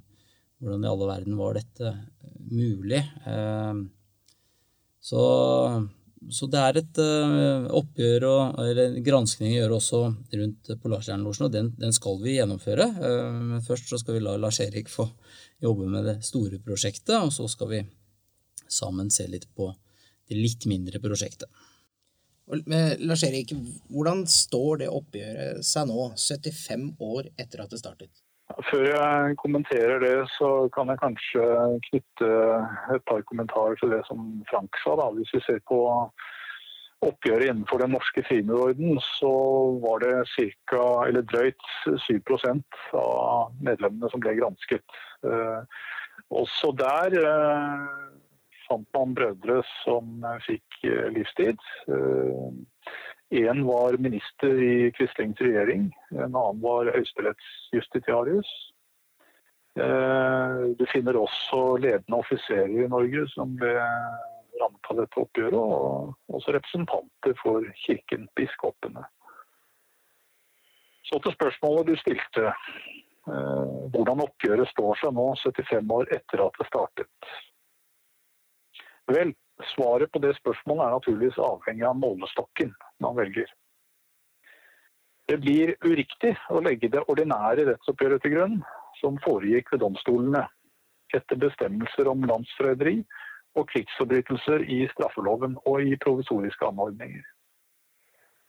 hvordan 0.60 0.84
i 0.84 0.90
alle 0.90 1.08
verden 1.08 1.38
var 1.40 1.56
dette 1.56 1.94
mulig. 2.52 3.00
Så, 5.00 5.22
så 6.28 6.46
det 6.52 6.60
er 6.60 6.78
et 6.82 6.98
eh, 7.00 7.68
oppgjør 7.78 8.26
og 8.28 8.58
eller 8.60 8.98
granskning 9.04 9.54
å 9.54 9.60
gjøre 9.62 9.76
også 9.78 10.00
rundt 10.36 10.72
Polarstjernelosjen, 10.82 11.46
og 11.46 11.54
den, 11.54 11.70
den, 11.80 11.94
skal 11.96 12.20
vi 12.20 12.34
gjennomføre. 12.36 12.88
Ehm, 13.08 13.38
men 13.54 13.64
først 13.64 13.88
så 13.88 13.98
skal 14.00 14.18
vi 14.18 14.24
la 14.26 14.36
Lars-Erik 14.36 14.92
få 14.92 15.08
jobbe 15.64 15.88
med 15.88 16.04
det 16.10 16.18
store 16.26 16.60
prosjektet, 16.64 17.16
og 17.16 17.32
så 17.32 17.48
skal 17.48 17.72
vi 17.72 17.80
sammen 18.70 19.08
se 19.10 19.24
litt 19.32 19.48
på 19.56 19.70
det 20.28 20.36
litt 20.38 20.68
mindre 20.70 21.00
prosjektet. 21.02 21.48
Lars 22.50 23.22
Erik, 23.24 23.52
hvordan 23.90 24.24
står 24.28 24.82
det 24.82 24.90
oppgjøret 24.90 25.66
seg 25.66 25.86
nå, 25.88 26.10
75 26.18 26.90
år 27.06 27.30
etter 27.38 27.62
at 27.62 27.72
det 27.72 27.80
startet? 27.80 28.10
Før 28.70 28.82
jeg 28.82 29.36
kommenterer 29.38 30.00
det, 30.02 30.16
så 30.34 30.68
kan 30.74 30.90
jeg 30.90 31.00
kanskje 31.00 31.44
knytte 31.86 32.30
et 32.96 33.04
par 33.06 33.22
kommentarer 33.28 33.78
til 33.78 33.94
det 33.94 34.02
som 34.08 34.24
Frank 34.50 34.78
sa. 34.82 34.96
Da. 34.98 35.06
Hvis 35.14 35.32
vi 35.36 35.42
ser 35.46 35.60
på 35.70 35.80
oppgjøret 37.06 37.48
innenfor 37.48 37.80
den 37.80 37.94
norske 37.94 38.24
frimurorden, 38.26 38.98
så 39.16 39.32
var 39.84 40.02
det 40.04 40.14
cirka, 40.34 40.82
eller 41.06 41.24
drøyt 41.30 41.70
7% 42.08 42.80
av 43.00 43.54
medlemmene 43.64 44.10
som 44.12 44.22
ble 44.24 44.34
gransket. 44.40 44.98
Eh, 45.24 45.78
også 46.42 46.74
der 46.76 47.16
eh, 47.22 47.86
fant 48.66 48.90
man 48.96 49.14
brødre 49.16 49.62
som 49.80 50.26
fikk 50.44 50.82
eh, 50.90 51.08
livstid. 51.16 51.64
Eh, 53.32 53.54
var 53.54 53.96
minister 53.96 54.62
i 54.62 54.92
Quislings 54.92 55.40
regjering, 55.40 55.92
en 56.10 56.34
annen 56.34 56.60
var 56.60 56.90
høyesterettsjustitiarius. 56.90 58.50
Eh, 59.78 60.56
du 60.78 60.82
finner 60.90 61.18
også 61.20 61.60
ledende 61.78 62.18
offiserer 62.18 62.74
i 62.74 62.88
Norge 62.90 63.22
som 63.30 63.54
ble 63.60 63.76
rammet 64.58 64.90
av 64.90 64.98
dette 64.98 65.22
oppgjøret, 65.22 65.54
og 65.54 66.34
også 66.34 66.56
representanter 66.58 67.38
for 67.38 67.70
kirken, 67.84 68.26
biskopene. 68.34 69.06
Så 71.06 71.22
til 71.22 71.38
spørsmålet 71.38 71.86
du 71.86 71.96
stilte. 72.02 72.52
Hvordan 73.30 74.22
oppgjøret 74.24 74.68
står 74.72 74.96
seg 74.98 75.12
nå, 75.14 75.26
75 75.38 75.90
år 75.94 76.08
etter 76.16 76.40
at 76.42 76.56
det 76.58 76.66
startet. 76.66 77.32
Vel, 79.12 79.34
svaret 79.76 80.10
på 80.10 80.22
det 80.24 80.32
spørsmålet 80.38 80.86
er 80.86 80.94
naturligvis 80.96 81.42
avhengig 81.44 81.86
av 81.86 81.98
målestokken 82.00 82.72
man 83.00 83.16
velger. 83.16 83.48
Det 85.28 85.38
blir 85.38 85.74
uriktig 85.86 86.34
å 86.50 86.60
legge 86.64 86.90
det 86.90 87.04
ordinære 87.08 87.68
rettsoppgjøret 87.68 88.24
til 88.24 88.34
grunn, 88.34 88.56
som 89.00 89.18
foregikk 89.24 89.70
ved 89.72 89.84
domstolene, 89.84 90.46
etter 91.14 91.38
bestemmelser 91.42 92.10
om 92.10 92.24
landsforræderi 92.26 93.00
og 93.58 93.68
krigsforbrytelser 93.70 94.64
i 94.70 94.80
straffeloven 94.92 95.56
og 95.66 95.82
i 95.82 95.96
provisoriske 96.02 96.66
anordninger. 96.66 97.22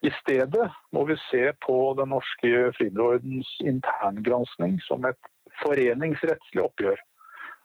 I 0.02 0.10
stedet 0.18 0.68
må 0.94 1.04
vi 1.06 1.16
se 1.28 1.44
på 1.62 1.76
Den 1.98 2.10
norske 2.10 2.50
friidrettsordens 2.78 3.50
interngranskning 3.62 4.80
som 4.86 5.06
et 5.06 5.30
foreningsrettslig 5.62 6.62
oppgjør 6.62 6.98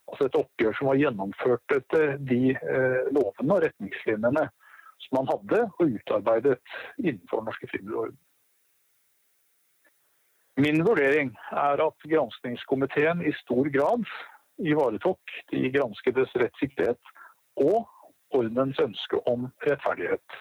altså 0.07 0.27
et 0.27 0.37
oppgjør 0.39 0.77
som 0.77 0.89
var 0.91 1.01
gjennomført 1.01 1.75
etter 1.75 2.15
de 2.29 2.41
eh, 2.55 3.01
lovene 3.15 3.57
og 3.57 3.63
retningslinjene 3.65 4.45
som 5.03 5.19
man 5.19 5.29
hadde 5.31 5.65
og 5.79 5.97
utarbeidet 5.97 6.57
innenfor 6.97 7.45
norske 7.45 7.69
frimerorden. 7.71 8.17
Min 10.57 10.81
vurdering 10.85 11.35
er 11.53 11.83
at 11.85 12.09
granskningskomiteen 12.09 13.21
i 13.21 13.33
stor 13.43 13.69
grad 13.69 14.07
ivaretok 14.57 15.19
de 15.51 15.69
granskedes 15.69 16.33
rettssikkerhet 16.41 17.11
og 17.61 17.85
ordenens 18.33 18.79
ønske 18.81 19.19
om 19.29 19.45
rettferdighet. 19.67 20.37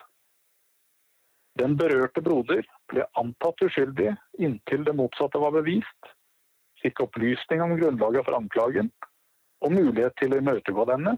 Den 1.61 1.77
berørte 1.77 2.21
broder 2.25 2.65
ble 2.89 3.05
antatt 3.21 3.61
uskyldig 3.65 4.15
inntil 4.41 4.85
det 4.89 4.97
motsatte 4.97 5.41
var 5.41 5.55
bevist, 5.55 6.11
fikk 6.83 7.01
opplysning 7.07 7.63
om 7.65 7.77
grunnlaget 7.77 8.27
for 8.27 8.37
anklagen 8.41 8.91
og 9.65 9.73
mulighet 9.73 10.17
til 10.21 10.35
å 10.35 10.41
imøtegå 10.41 10.85
denne, 10.89 11.17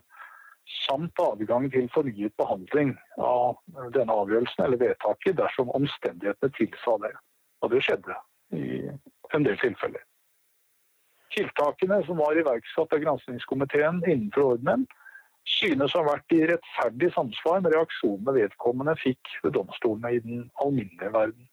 samt 0.69 1.21
adgang 1.23 1.69
til 1.73 1.89
fornyet 1.95 2.35
behandling 2.41 2.95
av 3.23 3.57
denne 3.95 4.15
avgjørelsen 4.15 4.65
eller 4.65 4.81
vedtaket 4.83 5.39
dersom 5.41 5.73
omstendighetene 5.77 6.55
tilsa 6.59 6.97
det. 7.05 7.15
Og 7.65 7.73
det 7.73 7.83
skjedde 7.87 8.17
i 8.57 8.85
en 9.35 9.47
del 9.47 9.59
tilfeller. 9.61 10.05
Tiltakene 11.35 12.01
som 12.07 12.21
var 12.21 12.39
iverksatt 12.41 12.95
av 12.95 13.03
granskingskomiteen 13.05 14.01
innenfor 14.07 14.55
ordenen, 14.55 14.87
synes 15.49 15.95
å 15.95 16.03
ha 16.03 16.15
vært 16.15 16.35
i 16.37 16.43
rettferdig 16.49 17.11
samsvar 17.15 17.63
med 17.65 17.73
reaksjonene 17.73 18.35
vedkommende 18.37 18.95
fikk 19.01 19.31
ved 19.45 19.55
domstolene 19.57 20.13
i 20.17 20.21
den 20.25 20.43
alminnelige 20.65 21.13
verden. 21.15 21.47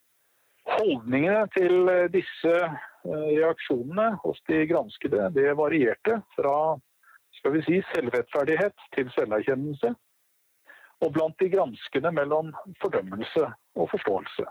Holdningene 0.66 1.46
til 1.54 1.88
eh, 1.88 2.08
disse 2.12 2.54
eh, 2.66 2.74
reaksjonene 3.06 4.16
hos 4.24 4.40
de 4.50 4.64
granskede 4.68 5.30
det 5.36 5.52
varierte 5.58 6.18
fra 6.34 6.56
skal 7.46 7.54
vi 7.54 7.62
si, 7.62 7.76
selvrettferdighet 7.94 8.74
til 8.96 9.10
selverkjennelse, 9.14 9.92
og 11.06 11.12
blant 11.14 11.36
de 11.38 11.46
granskende 11.52 12.10
mellom 12.10 12.48
fordømmelse 12.82 13.44
og 13.78 13.86
forståelse. 13.92 14.46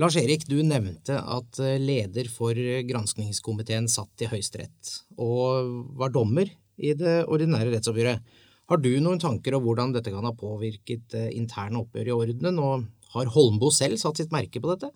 Lars 0.00 0.18
Erik, 0.20 0.44
du 0.44 0.58
nevnte 0.60 1.16
at 1.16 1.60
eh, 1.64 1.80
leder 1.80 2.28
for 2.28 2.52
granskningskomiteen 2.90 3.88
satt 3.88 4.20
i 4.20 4.28
Høyesterett 4.28 4.92
og 5.16 5.96
var 5.96 6.12
dommer 6.12 6.52
i 6.76 6.92
det 6.92 7.22
ordinære 7.24 7.72
rettsoppgjøret. 7.72 8.20
Har 8.68 8.84
du 8.84 8.92
noen 9.00 9.22
tanker 9.22 9.56
om 9.56 9.64
hvordan 9.64 9.96
dette 9.96 10.12
kan 10.12 10.28
ha 10.28 10.34
påvirket 10.36 11.16
interne 11.32 11.80
oppgjør 11.80 12.12
i 12.12 12.16
ordenen, 12.18 12.60
og 12.60 12.84
har 13.16 13.32
Holmbo 13.32 13.72
selv 13.72 13.96
satt 13.98 14.20
sitt 14.20 14.34
merke 14.34 14.60
på 14.60 14.74
dette? 14.74 14.92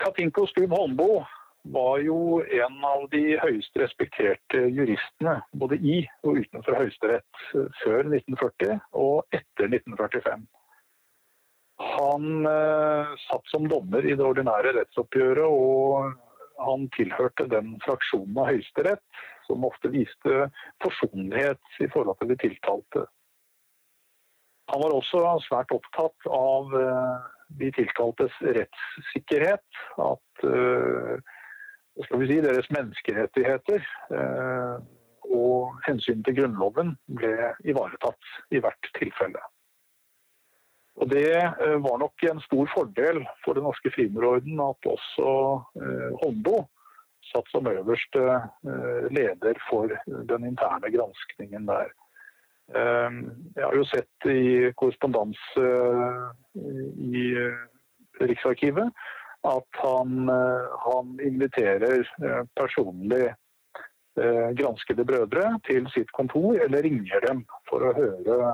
Katinko 0.00 0.46
Stum 0.54 0.70
Holmbo 0.70 1.18
var 1.62 1.98
jo 1.98 2.40
en 2.40 2.84
av 2.84 3.04
de 3.12 3.36
høyest 3.40 3.76
respekterte 3.76 4.62
juristene 4.72 5.40
både 5.52 5.76
i 5.76 5.98
og 6.24 6.40
utenfor 6.40 6.78
Høyesterett 6.78 7.42
før 7.82 8.08
1940 8.08 8.80
og 8.96 9.36
etter 9.36 9.68
1945. 9.68 10.46
Han 11.80 12.48
eh, 12.48 13.12
satt 13.26 13.52
som 13.52 13.68
dommer 13.68 14.04
i 14.04 14.16
det 14.16 14.24
ordinære 14.24 14.74
rettsoppgjøret, 14.76 15.46
og 15.48 16.12
han 16.60 16.88
tilhørte 16.96 17.48
den 17.48 17.78
fraksjonen 17.84 18.36
av 18.40 18.50
Høyesterett 18.50 19.22
som 19.46 19.64
ofte 19.66 19.88
viste 19.92 20.50
forsonlighet 20.84 21.80
i 21.80 21.88
forhold 21.92 22.20
til 22.20 22.32
de 22.32 22.38
tiltalte. 22.44 23.06
Han 24.70 24.84
var 24.84 24.94
også 24.94 25.24
svært 25.48 25.72
opptatt 25.74 26.28
av 26.30 26.76
eh, 26.78 27.28
de 27.58 27.70
tiltaltes 27.74 28.36
rettssikkerhet. 28.44 29.64
At 29.98 30.44
uh, 30.46 31.18
skal 32.04 32.20
vi 32.22 32.30
si, 32.30 32.40
deres 32.44 32.68
menneskerettigheter 32.74 33.84
uh, 34.14 34.80
og 35.30 35.78
hensynet 35.86 36.24
til 36.26 36.38
Grunnloven 36.40 36.94
ble 37.18 37.52
ivaretatt 37.68 38.34
i 38.54 38.62
hvert 38.62 38.90
tilfelle. 38.98 39.42
Og 41.00 41.08
Det 41.12 41.36
uh, 41.36 41.78
var 41.84 42.02
nok 42.02 42.26
en 42.30 42.42
stor 42.46 42.68
fordel 42.74 43.22
for 43.44 43.58
Den 43.58 43.66
norske 43.68 43.92
frimurorden 43.94 44.60
at 44.64 44.92
også 44.96 45.32
Håndbo 46.22 46.62
satt 47.30 47.50
som 47.52 47.68
øverste 47.68 48.22
leder 49.12 49.58
for 49.68 49.92
den 50.06 50.46
interne 50.48 50.88
granskningen 50.90 51.66
der. 51.68 51.90
Jeg 52.72 53.60
har 53.60 53.76
jo 53.76 53.84
sett 53.90 54.26
i 54.30 54.70
korrespondanse 54.78 55.66
i 57.12 57.26
Riksarkivet 58.24 58.88
at 59.48 59.80
han, 59.82 60.28
han 60.84 61.20
inviterer 61.24 62.04
personlig 62.58 63.34
granskede 64.58 65.04
brødre 65.06 65.54
til 65.64 65.86
sitt 65.94 66.10
kontor, 66.12 66.58
eller 66.60 66.82
ringer 66.84 67.22
dem 67.24 67.44
for 67.70 67.86
å 67.86 67.94
høre 67.96 68.50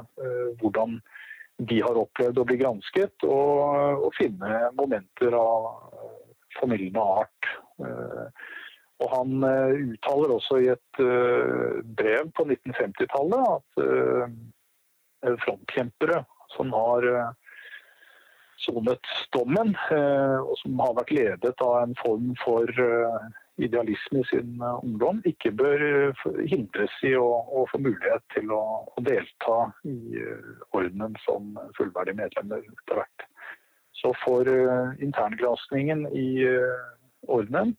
hvordan 0.60 1.00
de 1.56 1.80
har 1.82 1.98
opplevd 1.98 2.38
å 2.38 2.44
bli 2.46 2.58
gransket, 2.60 3.24
og, 3.24 4.04
og 4.04 4.12
finne 4.14 4.68
momenter 4.76 5.34
av 5.34 5.66
formildende 6.58 7.02
art. 7.22 7.50
Og 9.00 9.08
han 9.12 9.30
uttaler 9.42 10.36
også 10.36 10.60
i 10.62 10.68
et 10.72 11.00
brev 11.98 12.30
på 12.36 12.46
1950-tallet 12.46 13.42
at 13.56 15.40
frontkjempere 15.42 16.22
som 16.54 16.70
har 16.76 17.08
sonet 18.56 19.00
dommen, 19.32 19.76
eh, 19.90 20.38
og 20.40 20.56
som 20.60 20.78
har 20.80 20.94
vært 20.96 21.12
ledet 21.14 21.64
av 21.64 21.74
en 21.82 21.94
form 22.00 22.32
for 22.40 22.70
eh, 22.82 23.26
idealisme 23.62 24.22
i 24.22 24.28
sin 24.30 24.62
eh, 24.62 24.78
ungdom, 24.84 25.20
ikke 25.28 25.52
bør 25.60 25.84
hindres 26.48 26.94
i 27.06 27.14
å, 27.18 27.26
å 27.26 27.66
få 27.72 27.80
mulighet 27.84 28.24
til 28.34 28.52
å, 28.56 28.62
å, 28.88 29.04
delta 29.04 29.58
i 29.88 30.22
ordenen 30.72 31.16
som 31.24 31.54
fullverdige 31.78 32.20
medlemmer 32.22 32.64
etter 32.64 33.02
hvert. 33.02 33.26
Så 33.96 34.12
for 34.20 34.44
interngranskningen 35.00 36.02
i 36.12 36.44
ordenen 37.32 37.72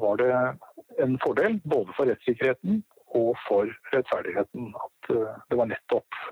var 0.00 0.16
det 0.16 0.30
en 1.04 1.18
fordel 1.20 1.58
både 1.68 1.92
for 1.92 2.08
rettssikkerheten 2.08 2.80
og 3.20 3.34
for 3.44 3.68
rettferdigheten 3.92 4.72
at 4.80 5.10
det 5.12 5.60
var 5.60 5.68
nettopp 5.68 6.22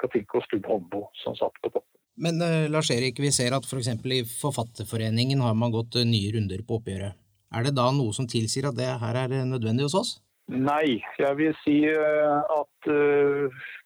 Katinko 0.00 0.40
Stubb 0.46 0.64
Holmboe 0.72 1.12
som 1.20 1.36
satt 1.36 1.60
på 1.60 1.74
toppen. 1.74 1.93
Men 2.16 2.42
uh, 2.42 2.70
Lars 2.70 2.90
Erik, 2.94 3.18
vi 3.18 3.32
ser 3.34 3.54
at 3.56 3.66
f.eks. 3.66 3.90
For 4.02 4.14
i 4.14 4.22
Forfatterforeningen 4.28 5.42
har 5.42 5.56
man 5.58 5.74
gått 5.74 5.98
uh, 5.98 6.06
nye 6.06 6.30
runder 6.34 6.62
på 6.66 6.78
oppgjøret. 6.78 7.18
Er 7.54 7.66
det 7.66 7.74
da 7.76 7.88
noe 7.94 8.14
som 8.14 8.28
tilsier 8.30 8.68
at 8.70 8.78
det 8.78 8.90
her 9.02 9.18
er 9.24 9.34
uh, 9.34 9.48
nødvendig 9.48 9.88
hos 9.88 9.98
oss? 9.98 10.12
Nei, 10.50 11.00
jeg 11.16 11.36
vil 11.38 11.54
si 11.62 11.78
at 11.88 12.88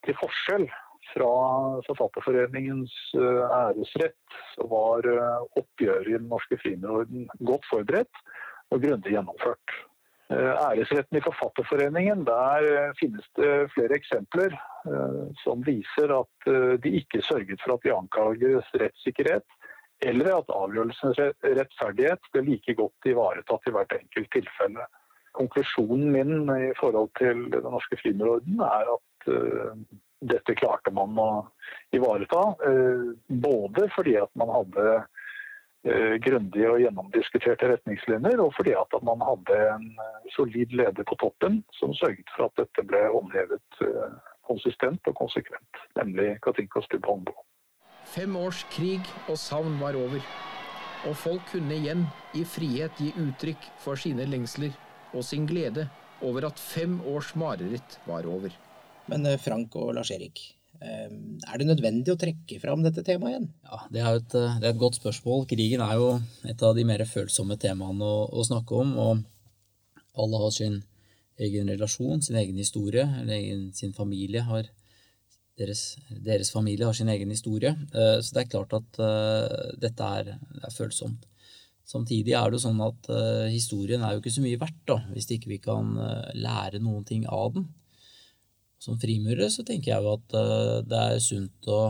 til 0.03 0.17
forskjell 0.19 0.65
fra 1.13 1.29
Forfatterforeningens 1.87 2.97
æresrett, 3.15 4.35
så 4.57 4.67
var 4.67 5.07
oppgjøret 5.55 6.11
i 6.11 6.17
Den 6.17 6.27
norske 6.33 6.59
frimurorden 6.59 7.29
godt 7.47 7.71
forberedt 7.71 8.25
og 8.75 8.83
grundig 8.83 9.15
gjennomført. 9.15 9.79
Eh, 10.29 10.55
æresretten 10.61 11.17
i 11.17 11.23
Forfatterforeningen, 11.25 12.27
der 12.29 12.65
eh, 12.69 12.91
finnes 13.01 13.25
det 13.39 13.53
flere 13.73 13.97
eksempler 13.97 14.53
eh, 14.53 15.23
som 15.41 15.63
viser 15.65 16.13
at 16.19 16.51
de 16.85 16.91
ikke 17.01 17.23
sørget 17.25 17.63
for 17.63 17.79
at 17.79 17.87
de 17.87 17.95
anklagedes 17.95 18.69
rettssikkerhet, 18.83 19.47
eller 20.05 20.35
at 20.35 20.53
avgjørelsens 20.53 21.21
rettferdighet 21.43 22.29
ble 22.35 22.45
like 22.45 22.75
godt 22.77 23.09
ivaretatt 23.09 23.71
i 23.71 23.75
hvert 23.75 23.97
enkelt 23.97 24.31
tilfelle. 24.37 24.85
Konklusjonen 25.39 26.13
min 26.13 26.53
i 26.53 26.75
forhold 26.77 27.09
til 27.19 27.49
Den 27.55 27.65
norske 27.65 27.97
frimurorden 28.01 28.61
er 28.65 28.93
at 28.95 29.33
dette 30.29 30.55
klarte 30.59 30.93
man 30.95 31.19
å 31.19 31.29
ivareta. 31.95 32.45
Både 33.29 33.89
fordi 33.97 34.17
at 34.23 34.31
man 34.39 34.55
hadde 34.55 34.87
grundige 35.85 36.71
og 36.71 36.81
gjennomdiskuterte 36.83 37.69
retningslinjer, 37.73 38.41
og 38.43 38.55
fordi 38.57 38.75
at 38.75 38.97
man 39.07 39.23
hadde 39.23 39.59
en 39.75 39.87
eh, 40.03 40.33
solid 40.35 40.75
leder 40.75 41.07
på 41.07 41.15
toppen 41.23 41.63
som 41.79 41.95
sørget 41.95 42.33
for 42.37 42.49
at 42.49 42.59
dette 42.59 42.85
ble 42.89 43.05
håndhevet 43.13 43.83
eh, 43.87 44.17
konsistent 44.49 45.01
og 45.07 45.15
konsekvent, 45.15 45.83
nemlig 46.01 46.39
Katinka 46.43 46.83
Stubb 46.83 47.07
Holmbo. 47.07 47.37
Fem 48.09 48.37
års 48.37 48.65
krig 48.73 49.05
og 49.29 49.39
savn 49.39 49.79
var 49.81 49.97
over, 49.97 50.25
og 51.07 51.17
folk 51.17 51.47
kunne 51.53 51.79
igjen 51.79 52.07
i 52.35 52.45
frihet 52.45 52.99
gi 52.99 53.13
uttrykk 53.23 53.71
for 53.79 54.01
sine 54.01 54.27
lengsler 54.27 54.75
og 55.15 55.25
sin 55.25 55.47
glede 55.47 55.87
over 56.25 56.49
at 56.51 56.59
fem 56.59 56.99
års 57.07 57.35
mareritt 57.39 58.01
var 58.09 58.27
over. 58.27 58.51
Men 59.09 59.29
Frank 59.41 59.77
og 59.79 59.95
Lars 59.95 60.11
Erik, 60.11 60.41
Ehm, 60.41 60.58
er 60.79 61.59
det 61.59 61.67
nødvendig 61.67 62.13
å 62.13 62.19
trekke 62.21 62.61
fram 62.63 62.85
dette 62.85 63.03
temaet 63.07 63.33
igjen? 63.33 63.49
Ja, 63.67 63.79
Det 63.91 64.03
er, 64.03 64.19
et, 64.21 64.35
det 64.35 64.67
er 64.67 64.71
et, 64.71 64.81
godt 64.81 64.99
spørsmål. 65.01 65.47
Krigen 65.51 65.83
er 65.83 65.97
jo 65.99 66.11
et 66.47 66.63
av 66.63 66.77
de 66.77 66.85
mer 66.87 67.03
følsomme 67.09 67.59
temaene 67.59 68.05
å, 68.07 68.29
å, 68.31 68.45
snakke 68.47 68.79
om. 68.79 68.93
Og 69.03 69.25
alle 70.19 70.43
har 70.45 70.55
sin 70.55 70.83
egen 71.39 71.71
relasjon, 71.71 72.23
sin 72.23 72.39
egen 72.39 72.59
historie, 72.59 73.07
egen, 73.27 73.69
sin 73.75 73.95
familie 73.95 74.43
har 74.47 74.69
deres, 75.59 75.83
deres, 76.11 76.53
familie 76.55 76.87
har 76.87 76.95
sin 76.95 77.11
egen 77.11 77.35
historie. 77.35 77.75
Eh, 77.91 78.19
så 78.23 78.37
det 78.37 78.45
er 78.45 78.53
klart 78.53 78.77
at 78.79 79.01
uh, 79.03 79.75
dette 79.83 80.13
er, 80.21 80.37
er, 80.63 80.71
følsomt. 80.75 81.27
Samtidig 81.89 82.35
er 82.37 82.51
det 82.51 82.59
jo 82.59 82.67
sånn 82.67 82.81
at 82.85 83.07
historien 83.49 84.03
er 84.05 84.13
jo 84.13 84.21
ikke 84.21 84.35
så 84.35 84.43
mye 84.45 84.59
verdt 84.61 84.83
da, 84.91 84.99
hvis 85.09 85.31
ikke 85.33 85.49
vi 85.55 85.57
kan 85.65 85.95
lære 86.37 86.83
noen 86.85 87.07
ting 87.09 87.23
av 87.33 87.55
den. 87.55 87.65
Som 88.79 88.99
frimurer 89.03 89.51
så 89.51 89.65
tenker 89.67 89.93
jeg 89.93 90.05
jo 90.05 90.15
at 90.15 90.37
eh, 90.39 90.79
det 90.87 91.03
er 91.03 91.23
sunt 91.23 91.71
å 91.71 91.81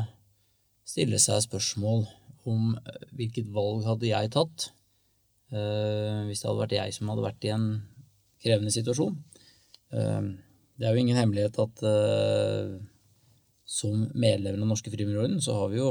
stille 0.88 1.20
seg 1.20 1.44
spørsmål 1.44 2.06
om 2.48 2.74
eh, 2.78 3.06
hvilket 3.18 3.50
valg 3.52 3.84
hadde 3.84 4.08
jeg 4.08 4.32
tatt 4.32 4.70
eh, 5.52 6.24
hvis 6.28 6.40
det 6.40 6.48
hadde 6.48 6.62
vært 6.62 6.76
jeg 6.78 6.96
som 6.96 7.12
hadde 7.12 7.26
vært 7.26 7.44
i 7.44 7.52
en 7.52 7.68
krevende 8.38 8.72
situasjon. 8.72 9.16
Det 9.90 10.86
er 10.86 10.94
jo 10.94 11.00
ingen 11.00 11.16
hemmelighet 11.18 11.56
at 11.58 11.80
som 13.66 14.04
medlemmer 14.14 14.62
av 14.62 14.68
norske 14.70 14.92
frimurorden 14.92 15.40
så 15.42 15.56
har 15.56 15.72
vi 15.72 15.80
jo 15.80 15.88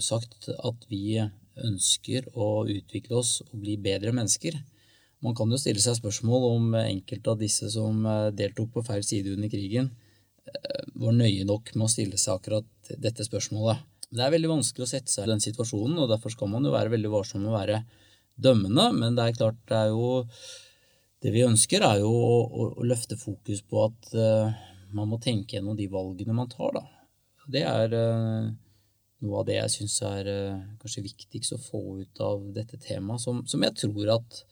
sagt 0.00 0.48
at 0.54 0.86
vi 0.88 1.18
ønsker 1.60 2.30
å 2.32 2.64
utvikle 2.72 3.18
oss 3.20 3.42
og 3.50 3.58
bli 3.66 3.76
bedre 3.84 4.14
mennesker. 4.16 4.56
Man 5.24 5.36
kan 5.36 5.50
jo 5.50 5.58
stille 5.60 5.80
seg 5.80 5.96
spørsmål 5.96 6.46
om 6.50 6.74
enkelte 6.82 7.32
av 7.32 7.40
disse 7.40 7.70
som 7.72 8.04
eh, 8.04 8.30
deltok 8.36 8.74
på 8.74 8.84
feil 8.84 9.04
side 9.06 9.32
under 9.32 9.50
krigen, 9.52 9.90
eh, 10.50 10.82
var 11.00 11.16
nøye 11.16 11.46
nok 11.48 11.72
med 11.74 11.86
å 11.86 11.92
stille 11.92 12.20
seg 12.20 12.36
akkurat 12.36 12.94
dette 13.00 13.24
spørsmålet. 13.24 13.80
Det 14.14 14.22
er 14.22 14.34
veldig 14.34 14.50
vanskelig 14.52 14.84
å 14.84 14.90
sette 14.90 15.10
seg 15.10 15.26
i 15.26 15.32
den 15.32 15.42
situasjonen, 15.42 15.96
og 15.98 16.10
derfor 16.12 16.34
skal 16.34 16.50
man 16.52 16.66
jo 16.66 16.74
være 16.74 16.92
veldig 16.92 17.10
varsom 17.10 17.42
med 17.42 17.50
å 17.50 17.56
være 17.56 17.80
dømmende, 18.36 18.90
men 18.94 19.16
det 19.16 19.24
er 19.24 19.38
klart 19.38 19.58
det 19.70 19.80
er 19.80 19.94
jo 19.94 20.20
Det 21.24 21.30
vi 21.32 21.40
ønsker, 21.40 21.80
er 21.80 22.02
jo 22.02 22.10
å, 22.12 22.64
å 22.76 22.84
løfte 22.84 23.16
fokus 23.16 23.62
på 23.64 23.78
at 23.80 24.10
uh, 24.12 24.50
man 24.92 25.08
må 25.08 25.16
tenke 25.16 25.56
gjennom 25.56 25.72
de 25.78 25.86
valgene 25.88 26.34
man 26.36 26.50
tar, 26.52 26.74
da. 26.76 26.82
Det 27.48 27.62
er 27.64 27.94
uh, 27.96 28.50
noe 29.24 29.38
av 29.40 29.46
det 29.48 29.56
jeg 29.56 29.72
syns 29.72 29.94
er 30.04 30.28
uh, 30.28 30.66
kanskje 30.82 31.06
viktigst 31.06 31.56
å 31.56 31.62
få 31.64 31.80
ut 32.02 32.20
av 32.20 32.44
dette 32.52 32.76
temaet, 32.76 33.24
som, 33.24 33.40
som, 33.48 33.64
jeg 33.64 33.72
tror 33.80 34.12
at 34.18 34.42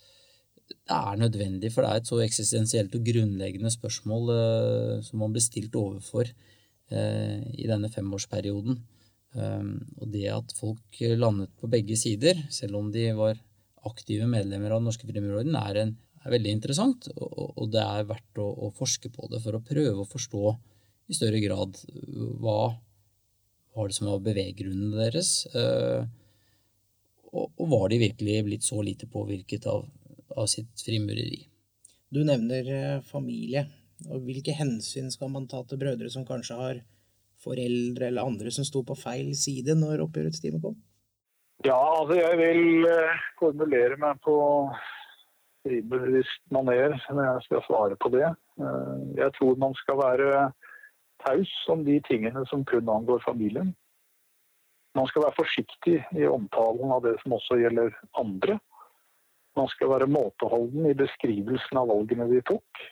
det 0.73 0.97
er 0.97 1.21
nødvendig, 1.21 1.71
for 1.75 1.85
det 1.85 1.91
er 1.91 2.01
et 2.01 2.09
så 2.09 2.19
eksistensielt 2.25 2.97
og 2.97 3.05
grunnleggende 3.07 3.71
spørsmål 3.73 4.33
som 5.05 5.23
man 5.23 5.35
blir 5.35 5.45
stilt 5.45 5.77
overfor 5.79 6.29
i 6.93 7.69
denne 7.69 7.89
femårsperioden. 7.93 8.81
Um, 9.33 9.79
og 9.97 10.11
det 10.13 10.27
at 10.29 10.53
folk 10.59 10.99
landet 11.17 11.53
på 11.57 11.71
begge 11.73 11.97
sider, 11.97 12.37
selv 12.53 12.77
om 12.83 12.91
de 12.93 13.07
var 13.17 13.39
aktive 13.89 14.27
medlemmer 14.29 14.75
av 14.75 14.83
Den 14.83 14.91
norske 14.91 15.09
frimurorden, 15.09 15.57
er, 15.57 15.79
er, 15.87 16.31
veldig 16.35 16.53
interessant. 16.53 17.09
Og, 17.17 17.55
og, 17.57 17.71
det 17.73 17.81
er 17.81 18.09
verdt 18.11 18.43
å, 18.43 18.51
å, 18.67 18.73
forske 18.77 19.09
på 19.15 19.31
det 19.33 19.41
for 19.45 19.57
å 19.57 19.65
prøve 19.65 20.05
å 20.05 20.11
forstå 20.11 20.43
i 21.09 21.17
større 21.17 21.41
grad 21.43 21.81
hva 22.43 22.75
var 23.73 23.89
det 23.89 23.97
som 23.97 24.11
var 24.11 24.27
beveggrunnene 24.27 25.01
deres. 25.01 25.33
Uh, 25.57 26.05
og, 27.33 27.49
og, 27.57 27.67
var 27.73 27.89
de 27.89 28.03
virkelig 28.05 28.39
blitt 28.51 28.69
så 28.69 28.85
lite 28.85 29.09
påvirket 29.09 29.65
av, 29.73 29.89
av 30.37 30.49
sitt 30.51 30.85
frimureri? 30.85 31.45
Du 32.13 32.23
nevner 32.29 32.69
uh, 32.69 33.05
familie. 33.09 33.67
og 34.11 34.25
Hvilke 34.27 34.55
hensyn 34.57 35.11
skal 35.13 35.31
man 35.33 35.49
ta 35.49 35.63
til 35.65 35.81
brødre 35.81 36.11
som 36.13 36.27
kanskje 36.29 36.59
har 36.59 36.83
foreldre 37.43 38.09
eller 38.09 38.29
andre 38.29 38.51
som 38.55 38.67
sto 38.67 38.85
på 38.87 38.97
feil 38.99 39.33
side 39.39 39.75
når 39.79 40.05
oppgjørets 40.07 40.43
time 40.43 40.61
kom? 40.63 40.77
Ja, 41.63 41.79
altså 41.79 42.17
jeg 42.19 42.39
vil 42.41 42.89
eh, 42.91 43.21
formulere 43.39 43.99
meg 44.03 44.19
på 44.25 44.35
fribevisst 45.63 46.43
maner 46.55 46.97
når 47.07 47.23
jeg 47.23 47.45
skal 47.47 47.63
svare 47.69 47.99
på 48.03 48.11
det. 48.15 48.27
Eh, 48.59 48.97
jeg 49.21 49.31
tror 49.37 49.61
man 49.63 49.77
skal 49.79 50.01
være 50.01 50.33
taus 51.23 51.53
om 51.71 51.85
de 51.87 52.01
tingene 52.09 52.43
som 52.51 52.65
kun 52.67 52.91
angår 52.91 53.23
familien. 53.27 53.71
Man 54.99 55.07
skal 55.09 55.25
være 55.25 55.39
forsiktig 55.39 56.01
i 56.19 56.27
omtalen 56.29 56.91
av 56.93 57.07
det 57.07 57.15
som 57.23 57.39
også 57.39 57.61
gjelder 57.63 57.95
andre. 58.19 58.59
Man 59.59 59.69
skal 59.69 59.91
være 59.93 60.09
måteholden 60.09 60.89
i 60.89 60.97
beskrivelsen 60.97 61.81
av 61.81 61.91
valgene 61.93 62.29
de 62.31 62.41
tok 62.49 62.85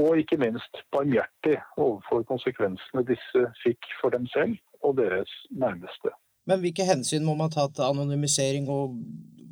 og 0.00 0.16
ikke 0.22 0.38
minst 0.40 0.82
barmhjertig 0.94 1.58
overfor 1.76 2.24
konsekvensene 2.28 3.04
disse 3.08 3.44
fikk 3.60 3.90
for 4.00 4.14
dem 4.14 4.26
selv 4.32 4.56
og 4.82 4.96
deres 5.00 5.32
nærmeste. 5.50 6.12
Men 6.48 6.62
hvilke 6.62 6.86
hensyn 6.88 7.26
må 7.26 7.36
man 7.38 7.52
ta 7.52 7.68
til 7.70 7.84
anonymisering, 7.86 8.66
og 8.72 8.96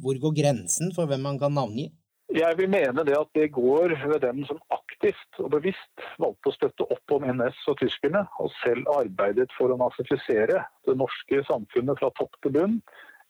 hvor 0.02 0.18
går 0.24 0.38
grensen 0.40 0.94
for 0.96 1.06
hvem 1.10 1.22
man 1.28 1.38
kan 1.38 1.54
navngi? 1.54 1.90
Jeg 2.30 2.56
vil 2.60 2.70
mene 2.70 3.02
det 3.06 3.16
at 3.18 3.30
det 3.34 3.48
går 3.52 3.92
ved 4.06 4.20
dem 4.22 4.44
som 4.46 4.58
aktivt 4.70 5.38
og 5.42 5.50
bevisst 5.56 6.04
valgte 6.22 6.50
å 6.50 6.54
støtte 6.54 6.86
opp 6.94 7.14
om 7.16 7.26
NS 7.26 7.58
og 7.72 7.78
tyskerne, 7.82 8.22
og 8.38 8.52
selv 8.62 8.86
arbeidet 8.94 9.50
for 9.56 9.70
å 9.70 9.78
nazifisere 9.80 10.62
det 10.86 10.96
norske 10.98 11.42
samfunnet 11.50 11.98
fra 11.98 12.12
topp 12.18 12.38
til 12.42 12.54
bunn, 12.54 12.76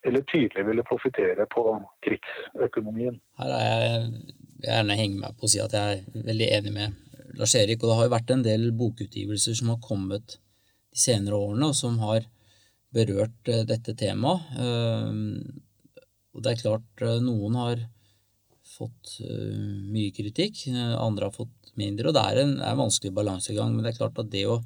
eller 0.06 0.24
tydelig 0.28 0.64
ville 0.66 0.84
profitere 0.86 1.46
på 1.50 1.64
krigsøkonomien. 2.04 3.18
Her 3.40 3.54
er 3.56 3.84
jeg 3.84 4.34
gjerne 4.64 4.96
henge 4.96 5.20
meg 5.20 5.36
på 5.36 5.48
å 5.48 5.52
si 5.52 5.60
at 5.62 5.74
jeg 5.76 6.00
er 6.00 6.26
veldig 6.28 6.48
enig 6.56 6.74
med 6.74 6.98
Lars 7.38 7.54
Erik. 7.58 7.82
Og 7.82 7.90
det 7.90 7.96
har 7.98 8.08
jo 8.08 8.14
vært 8.16 8.34
en 8.34 8.44
del 8.44 8.68
bokutgivelser 8.76 9.56
som 9.60 9.72
har 9.74 9.80
kommet 9.84 10.36
de 10.90 11.00
senere 11.04 11.38
årene, 11.38 11.70
og 11.70 11.78
som 11.78 11.98
har 12.02 12.26
berørt 12.94 13.50
eh, 13.50 13.64
dette 13.68 13.94
temaet. 13.98 14.50
Eh, 14.58 16.04
og 16.34 16.44
det 16.44 16.52
er 16.52 16.62
klart 16.62 17.04
eh, 17.06 17.20
noen 17.24 17.58
har 17.60 17.86
fått 18.70 19.18
mye 19.20 20.12
kritikk, 20.14 20.62
andre 20.70 21.26
har 21.26 21.34
fått 21.34 21.72
mindre. 21.76 22.08
Og 22.08 22.14
det 22.16 22.22
er 22.22 22.38
en, 22.44 22.52
er 22.62 22.70
en 22.70 22.84
vanskelig 22.86 23.10
balansegang. 23.12 23.74
Men 23.74 23.84
det 23.84 23.92
er 23.92 23.98
klart 23.98 24.20
at 24.22 24.30
det 24.32 24.46
å 24.48 24.60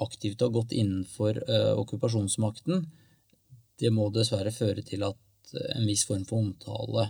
aktivt 0.00 0.40
ha 0.42 0.48
gått 0.50 0.72
innenfor 0.72 1.38
okkupasjonsmakten, 1.78 2.86
det 3.80 3.90
må 3.94 4.10
dessverre 4.12 4.52
føre 4.52 4.84
til 4.86 5.02
at 5.08 5.54
en 5.74 5.86
viss 5.88 6.04
form 6.06 6.22
for 6.28 6.44
omtale 6.44 7.08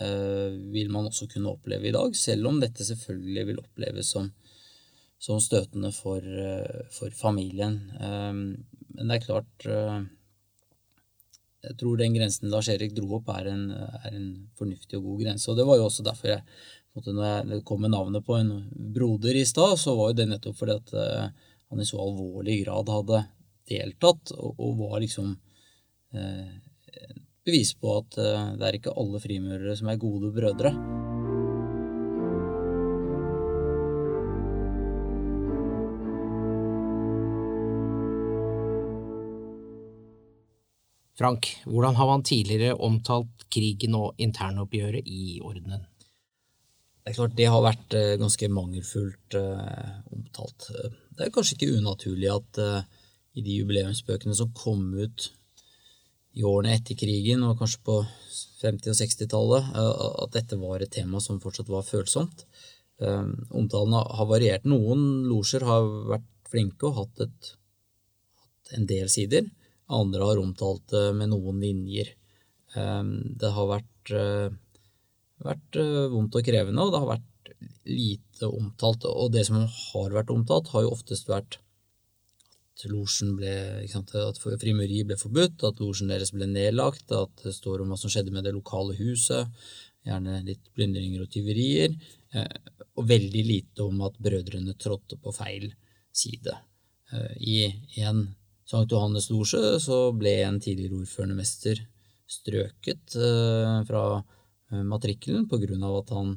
Eh, 0.00 0.52
vil 0.72 0.88
man 0.88 1.10
også 1.10 1.26
kunne 1.28 1.50
oppleve 1.52 1.90
i 1.90 1.92
dag, 1.92 2.14
selv 2.16 2.48
om 2.48 2.60
dette 2.62 2.86
selvfølgelig 2.86 3.42
vil 3.50 3.58
oppleves 3.60 4.12
som, 4.14 4.30
som 5.20 5.40
støtende 5.44 5.90
for, 5.92 6.24
eh, 6.24 6.86
for, 6.94 7.12
familien. 7.12 7.76
Eh, 8.00 8.32
men 8.32 9.10
det 9.12 9.18
er 9.18 9.26
klart 9.26 9.68
Jeg 11.60 11.76
tror 11.76 11.98
den 12.00 12.14
grensen 12.16 12.48
Lars 12.48 12.70
Erik 12.72 12.94
dro 12.96 13.18
opp, 13.18 13.26
er 13.34 13.50
en, 13.50 13.66
er 13.70 14.14
en 14.16 14.28
fornuftig 14.56 14.96
og 14.96 15.10
god 15.10 15.18
grense. 15.26 15.50
Og 15.50 15.58
det 15.58 15.66
var 15.68 15.76
jo 15.76 15.90
også 15.90 16.06
derfor 16.06 16.32
jeg 16.32 16.40
når 16.94 17.52
jeg 17.52 17.64
kom 17.68 17.82
med 17.84 17.92
navnet 17.92 18.24
på 18.24 18.38
en 18.38 18.48
broder 18.94 19.36
i 19.36 19.44
stad, 19.44 19.76
så 19.78 19.92
var 19.94 20.08
jo 20.08 20.16
det 20.16 20.26
nettopp 20.30 20.56
fordi 20.56 20.72
at 20.72 20.94
han 21.68 21.80
i 21.80 21.86
så 21.86 22.00
alvorlig 22.00 22.56
grad 22.64 22.88
hadde 22.88 23.20
deltatt 23.68 24.32
og, 24.38 24.56
og 24.56 24.80
var 24.80 25.04
liksom 25.04 25.28
eh, 25.36 25.49
bevis 27.50 27.74
på 27.80 27.98
at 28.00 28.18
eh, 28.20 28.50
det 28.58 28.66
er 28.66 28.78
ikke 28.78 28.96
alle 29.00 29.20
frimurere 29.22 29.76
som 29.78 29.90
er 29.90 30.00
gode 30.00 30.32
brødre. 30.34 30.74
Frank, 41.20 41.50
hvordan 41.68 41.98
har 41.98 42.06
man 42.08 42.22
tidligere 42.24 42.78
omtalt 42.80 43.44
krigen 43.52 43.94
og 43.98 44.14
internoppgjøret 44.16 45.04
i 45.04 45.40
ordenen? 45.44 45.82
Det 47.00 47.12
er 47.12 47.16
klart 47.18 47.36
det 47.36 47.50
har 47.52 47.64
vært 47.64 47.96
eh, 47.98 48.14
ganske 48.20 48.48
mangelfullt 48.48 49.36
omtalt. 49.36 50.70
Det 51.16 51.26
er 51.26 51.34
kanskje 51.34 51.58
ikke 51.58 51.76
unaturlig 51.80 52.30
at 52.32 52.62
i 53.36 53.44
de 53.44 53.60
jubileumsbøkene 53.60 54.34
som 54.34 54.50
kom 54.56 54.88
ut 54.96 55.28
i 56.38 56.44
årene 56.46 56.76
etter 56.76 56.98
krigen, 56.98 57.42
og 57.46 57.58
kanskje 57.58 57.80
på 57.86 57.96
50- 58.62 58.92
og 58.92 58.98
60-tallet, 58.98 59.70
eh, 59.74 60.02
at 60.24 60.34
dette 60.36 60.58
var 60.60 60.82
et 60.82 60.92
tema 60.94 61.20
som 61.22 61.40
fortsatt 61.42 61.70
var 61.72 61.86
følsomt. 61.86 62.44
Eh, 63.00 63.30
omtalene 63.56 64.02
har 64.18 64.28
variert. 64.28 64.68
Noen 64.68 65.24
losjer 65.30 65.64
har 65.66 65.88
vært 66.14 66.28
flinke 66.50 66.90
og 66.90 67.00
hatt, 67.00 67.24
et, 67.26 67.54
hatt 68.44 68.76
en 68.78 68.86
del 68.90 69.10
sider. 69.12 69.48
Andre 69.90 70.28
har 70.28 70.42
omtalt 70.42 70.86
det 70.92 71.08
med 71.18 71.32
noen 71.32 71.62
linjer. 71.62 72.12
Eh, 72.76 73.02
det 73.40 73.54
har 73.56 73.72
vært, 73.74 74.14
vært 75.40 75.76
vondt 76.12 76.36
og 76.38 76.46
krevende, 76.46 76.84
og 76.84 76.92
det 76.92 77.02
har 77.02 77.10
vært 77.16 77.52
lite 77.90 78.48
omtalt. 78.48 79.04
Og 79.08 79.32
det 79.34 79.44
som 79.48 79.58
har 79.64 80.14
vært 80.14 80.32
omtalt, 80.34 80.70
har 80.74 80.86
jo 80.86 80.94
oftest 80.94 81.28
vært 81.30 81.58
losjen 82.88 83.34
ble 83.36 83.52
sant, 83.90 84.14
At 84.14 84.38
frimureri 84.40 85.02
ble 85.04 85.16
forbudt, 85.20 85.64
at 85.68 85.80
losjen 85.82 86.08
deres 86.08 86.32
ble 86.32 86.46
nedlagt, 86.48 87.10
at 87.12 87.44
det 87.44 87.52
står 87.56 87.82
om 87.82 87.92
hva 87.92 87.98
som 88.00 88.12
skjedde 88.12 88.32
med 88.32 88.46
det 88.46 88.54
lokale 88.56 88.96
huset, 88.98 89.48
gjerne 90.06 90.40
litt 90.46 90.70
plyndringer 90.76 91.24
og 91.24 91.30
tyverier, 91.32 91.94
eh, 92.32 92.74
og 92.96 93.08
veldig 93.08 93.44
lite 93.46 93.84
om 93.84 94.02
at 94.06 94.18
brødrene 94.22 94.76
trådte 94.80 95.18
på 95.20 95.32
feil 95.36 95.70
side. 96.12 96.56
Eh, 97.12 97.32
I 97.40 97.56
en 98.06 98.28
Sankt 98.70 98.92
Johannes 98.94 99.26
losje 99.32 99.80
så 99.82 100.12
ble 100.14 100.36
en 100.44 100.60
tidligere 100.62 101.00
ordførende 101.02 101.34
mester 101.40 101.80
strøket 102.30 103.16
eh, 103.18 103.80
fra 103.88 104.04
matrikkelen 104.86 105.48
på 105.50 105.58
grunn 105.58 105.82
av 105.82 105.96
at 105.98 106.12
han 106.14 106.28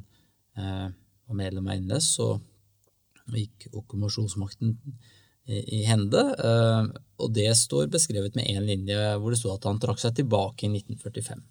var 0.58 1.36
medlem 1.38 1.68
av 1.70 1.78
NS 1.78 2.08
og 2.24 3.30
gikk 3.30 3.68
okkupasjonsmakten 3.70 4.72
i 5.46 5.82
hende. 5.84 6.20
Eh, 6.38 6.86
og 7.20 7.32
det 7.36 7.50
står 7.58 7.90
beskrevet 7.92 8.36
med 8.36 8.48
én 8.48 8.64
linje 8.64 9.16
hvor 9.20 9.30
det 9.32 9.40
står 9.40 9.58
at 9.58 9.66
han 9.68 9.80
trakk 9.82 10.00
seg 10.00 10.16
tilbake 10.16 10.66
i 10.66 10.72
1945. 10.72 11.42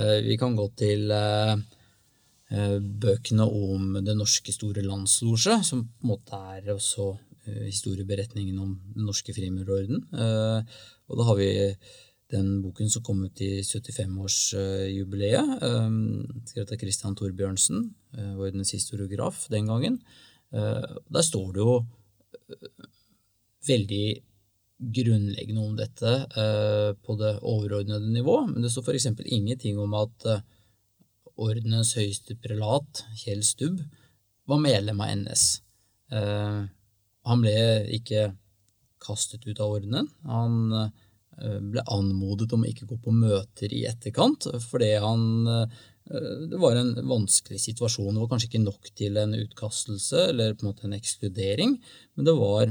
Eh, 0.00 0.18
vi 0.24 0.36
kan 0.40 0.56
gå 0.56 0.66
til 0.78 1.10
eh, 1.12 1.56
bøkene 3.04 3.44
om 3.44 3.98
Det 4.04 4.16
norske 4.16 4.52
store 4.54 4.82
landslosje, 4.84 5.58
som 5.64 5.84
på 5.84 6.04
en 6.04 6.12
måte 6.14 6.40
er 6.56 6.72
også 6.74 7.14
historieberetningen 7.44 8.58
om 8.62 8.80
Den 8.94 9.04
norske 9.04 9.34
frimurorden. 9.36 9.98
Og 10.14 11.18
da 11.18 11.22
har 11.28 11.36
vi 11.36 11.48
den 12.32 12.62
boken 12.62 12.88
som 12.88 13.02
kom 13.04 13.24
ut 13.26 13.40
i 13.44 13.60
75-årsjubileet, 13.60 15.50
skrevet 16.48 16.72
av 16.72 16.80
Christian 16.80 17.16
Thorbjørnsen, 17.18 17.90
ordenens 18.38 18.72
historiograf 18.72 19.48
den 19.52 19.68
gangen. 19.68 19.98
Der 20.52 21.26
står 21.26 21.52
det 21.52 21.60
jo 21.66 21.74
veldig 23.66 24.06
grunnleggende 24.78 25.62
om 25.62 25.76
dette 25.78 26.12
eh, 26.36 26.90
på 27.06 27.16
det 27.20 27.36
overordnede 27.40 28.10
nivå, 28.10 28.40
men 28.50 28.62
det 28.62 28.72
står 28.72 28.88
f.eks. 28.90 29.08
ingenting 29.24 29.78
om 29.80 29.94
at 29.98 30.26
eh, 30.28 30.42
ordenens 31.34 31.94
høyeste 31.98 32.36
prelat, 32.42 33.04
Kjell 33.18 33.42
Stubb, 33.46 33.80
var 34.50 34.60
medlem 34.62 35.00
av 35.00 35.14
NS. 35.22 35.46
Eh, 36.12 36.60
han 37.24 37.42
ble 37.42 37.56
ikke 37.96 38.28
kastet 39.04 39.46
ut 39.46 39.60
av 39.60 39.78
ordenen. 39.78 40.08
Han 40.28 40.92
ble 41.34 41.82
anmodet 41.90 42.52
om 42.54 42.62
å 42.62 42.68
ikke 42.68 42.86
gå 42.88 42.96
på 43.02 43.12
møter 43.12 43.72
i 43.74 43.82
etterkant, 43.88 44.46
fordi 44.62 44.92
han 45.02 45.24
det 46.04 46.60
var 46.60 46.76
en 46.78 46.92
vanskelig 47.08 47.58
situasjon. 47.60 48.12
Det 48.12 48.22
var 48.22 48.30
kanskje 48.30 48.48
ikke 48.50 48.62
nok 48.62 48.90
til 48.96 49.18
en 49.20 49.34
utkastelse 49.36 50.28
eller 50.30 50.54
på 50.54 50.64
en 50.64 50.70
måte 50.70 50.86
en 50.86 50.96
ekskludering, 50.96 51.74
men 52.14 52.28
det 52.28 52.36
var 52.38 52.70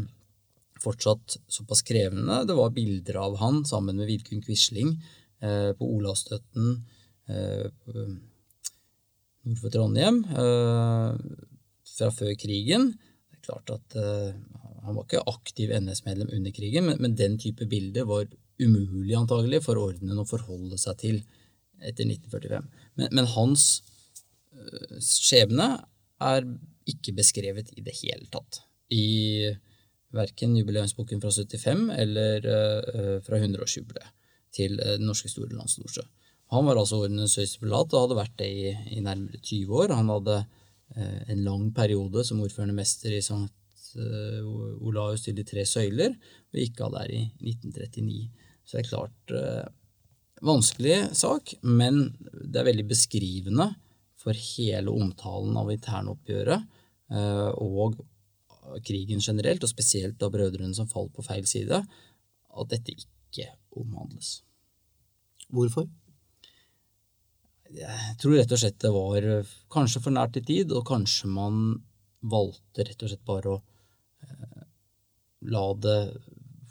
fortsatt 0.84 1.38
såpass 1.48 1.84
krevende. 1.88 2.44
Det 2.48 2.56
var 2.58 2.74
bilder 2.76 3.20
av 3.24 3.38
han 3.42 3.64
sammen 3.66 4.00
med 4.00 4.10
Vidkun 4.10 4.44
Quisling 4.44 4.96
eh, 5.44 5.72
på 5.78 5.88
Olavsstøtten 5.98 6.76
eh, 7.32 7.68
nord 9.44 9.62
for 9.62 9.74
Trondheim 9.74 10.24
eh, 10.32 11.16
fra 11.94 12.12
før 12.16 12.34
krigen. 12.40 12.92
Det 13.30 13.40
er 13.40 13.48
klart 13.50 13.74
at 13.76 13.98
eh, 14.00 14.34
Han 14.84 14.98
var 14.98 15.06
ikke 15.06 15.24
aktiv 15.32 15.72
NS-medlem 15.72 16.28
under 16.36 16.52
krigen, 16.52 16.90
men, 16.90 16.98
men, 17.00 17.16
den 17.16 17.38
type 17.40 17.64
bilder 17.72 18.04
var 18.04 18.26
umulig 18.60 19.16
antagelig 19.16 19.62
for 19.64 19.80
ordenen 19.80 20.20
å 20.20 20.28
forholde 20.28 20.76
seg 20.78 20.98
til 21.00 21.22
etter 21.80 22.04
1945. 22.04 22.68
Men, 23.00 23.08
men 23.16 23.30
hans 23.32 23.64
skjebne 25.00 25.70
er 26.24 26.46
ikke 26.90 27.16
beskrevet 27.16 27.72
i 27.78 27.84
det 27.86 27.96
hele 28.02 28.28
tatt. 28.32 28.62
I 28.92 29.54
verken 30.14 30.58
jubileumsboken 30.58 31.22
fra 31.22 31.32
75 31.32 31.88
eller 31.98 32.46
uh, 32.46 33.16
fra 33.26 33.40
100-årsjubileet 33.40 34.12
til 34.54 34.78
uh, 34.80 34.96
Den 35.00 35.08
norske 35.10 35.32
store 35.32 35.56
landslosje. 35.58 36.06
Han 36.54 36.68
var 36.68 36.78
altså 36.78 37.02
ordenens 37.02 37.38
høyeste 37.40 37.64
prelat 37.64 37.94
og 37.96 38.06
hadde 38.06 38.20
vært 38.20 38.36
det 38.42 38.50
i, 38.50 38.74
i, 38.98 39.02
nærmere 39.02 39.42
20 39.42 39.80
år. 39.82 39.96
Han 39.98 40.12
hadde 40.14 40.40
uh, 40.44 41.22
en 41.34 41.44
lang 41.48 41.68
periode 41.76 42.26
som 42.28 42.42
ordførende 42.44 42.78
mester 42.78 43.16
i 43.16 43.24
St. 43.24 43.50
Olaus 43.94 45.22
til 45.22 45.36
de 45.38 45.44
tre 45.46 45.68
søyler, 45.70 46.16
og 46.50 46.58
gikk 46.58 46.80
av 46.82 46.96
der 46.96 47.12
i 47.14 47.20
1939. 47.46 48.24
Så 48.66 48.78
det 48.78 48.80
er 48.80 48.88
klart 48.88 49.34
vanskelig 50.42 50.96
sak, 51.20 51.52
men 51.62 52.08
det 52.34 52.58
er 52.58 52.66
veldig 52.72 52.88
beskrivende 52.90 53.68
for 54.18 54.34
hele 54.34 54.90
omtalen 54.90 55.60
av 55.62 55.70
internoppgjøret 55.76 56.66
og 57.62 58.02
krigen 58.86 59.22
generelt, 59.24 59.64
og 59.64 59.72
spesielt 59.72 60.22
av 60.24 60.34
brødrene 60.34 60.76
som 60.76 60.90
falt 60.90 61.14
på 61.16 61.26
feil 61.26 61.46
side, 61.50 61.82
at 62.54 62.72
dette 62.72 62.96
ikke 62.96 63.50
omhandles. 63.80 64.42
Hvorfor? 65.54 65.90
Jeg 67.74 68.16
tror 68.22 68.38
rett 68.38 68.54
og 68.54 68.62
slett 68.62 68.82
det 68.84 68.92
var 68.94 69.28
kanskje 69.74 70.02
for 70.04 70.14
nært 70.14 70.38
i 70.38 70.46
tid, 70.46 70.74
og 70.76 70.86
kanskje 70.88 71.30
man 71.32 71.64
valgte 72.24 72.86
rett 72.86 73.04
og 73.04 73.12
slett 73.12 73.26
bare 73.28 73.56
å 73.56 73.60
eh, 74.24 74.66
la 75.54 75.66
det 75.82 76.00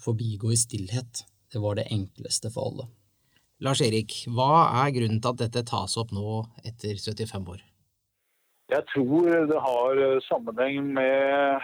forbigå 0.03 0.53
i 0.53 0.59
stillhet. 0.59 1.25
Det 1.51 1.61
var 1.61 1.77
det 1.77 1.89
enkleste 1.93 2.51
for 2.53 2.71
alle. 2.71 2.87
Lars 3.63 3.83
Erik, 3.85 4.15
hva 4.33 4.65
er 4.83 4.95
grunnen 4.95 5.21
til 5.21 5.35
at 5.35 5.43
dette 5.43 5.67
tas 5.69 5.95
opp 6.01 6.11
nå 6.15 6.41
etter 6.65 6.97
75 6.97 7.51
år? 7.53 7.61
Jeg 8.71 8.85
tror 8.93 9.47
det 9.49 9.59
har 9.59 10.03
eh, 10.03 10.21
sammenheng 10.23 10.93
med 10.93 11.59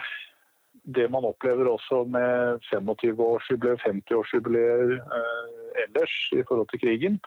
det 0.84 1.10
man 1.10 1.24
opplever 1.24 1.68
også 1.68 2.04
med 2.04 2.60
25-årsjubileer, 2.72 3.78
50-årsjubileer 3.84 4.96
eh, 4.98 5.84
ellers 5.84 6.16
i 6.32 6.42
forhold 6.48 6.68
til 6.70 6.80
krigen 6.80 7.20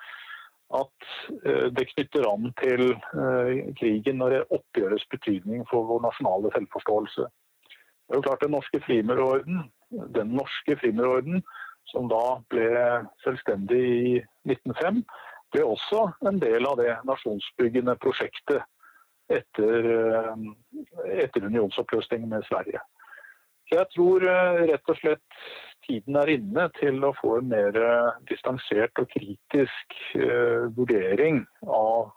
at 0.73 1.07
eh, 1.45 1.67
det 1.75 1.89
knytter 1.93 2.27
an 2.29 2.49
til 2.61 2.83
eh, 2.93 3.73
krigen 3.79 4.23
og 4.25 4.33
oppgjørets 4.57 5.05
betydning 5.11 5.65
for 5.69 5.85
vår 5.89 6.01
nasjonale 6.07 6.51
selvforståelse. 6.55 7.27
Det 7.27 8.15
er 8.15 8.19
jo 8.19 8.25
klart 8.27 8.43
Den 8.43 8.51
norske 8.51 8.81
frimurorden, 8.85 9.61
den 10.17 10.33
norske 10.39 10.77
frimurorden, 10.81 11.43
som 11.91 12.09
da 12.09 12.39
ble 12.49 12.67
selvstendig 13.23 13.83
i 13.83 14.13
1905, 14.49 15.03
ble 15.53 15.65
også 15.65 16.07
en 16.27 16.39
del 16.41 16.65
av 16.65 16.79
det 16.81 16.95
nasjonsbyggende 17.05 17.95
prosjektet 18.01 18.65
etter, 19.39 19.87
eh, 19.99 21.21
etter 21.23 21.45
unionsoppløsningen 21.45 22.29
med 22.29 22.45
Sverige. 22.47 22.81
Så 23.69 23.79
jeg 23.79 23.89
tror 23.95 24.25
rett 24.69 24.91
og 24.91 24.97
slett 24.99 25.43
tiden 25.87 26.17
er 26.19 26.31
inne 26.35 26.67
til 26.77 26.99
å 27.03 27.13
få 27.17 27.37
en 27.39 27.49
mer 27.51 27.77
eh, 27.79 28.11
distansert 28.29 28.99
og 29.01 29.09
kritisk 29.11 29.97
vurdering 30.77 31.43
av 31.63 32.13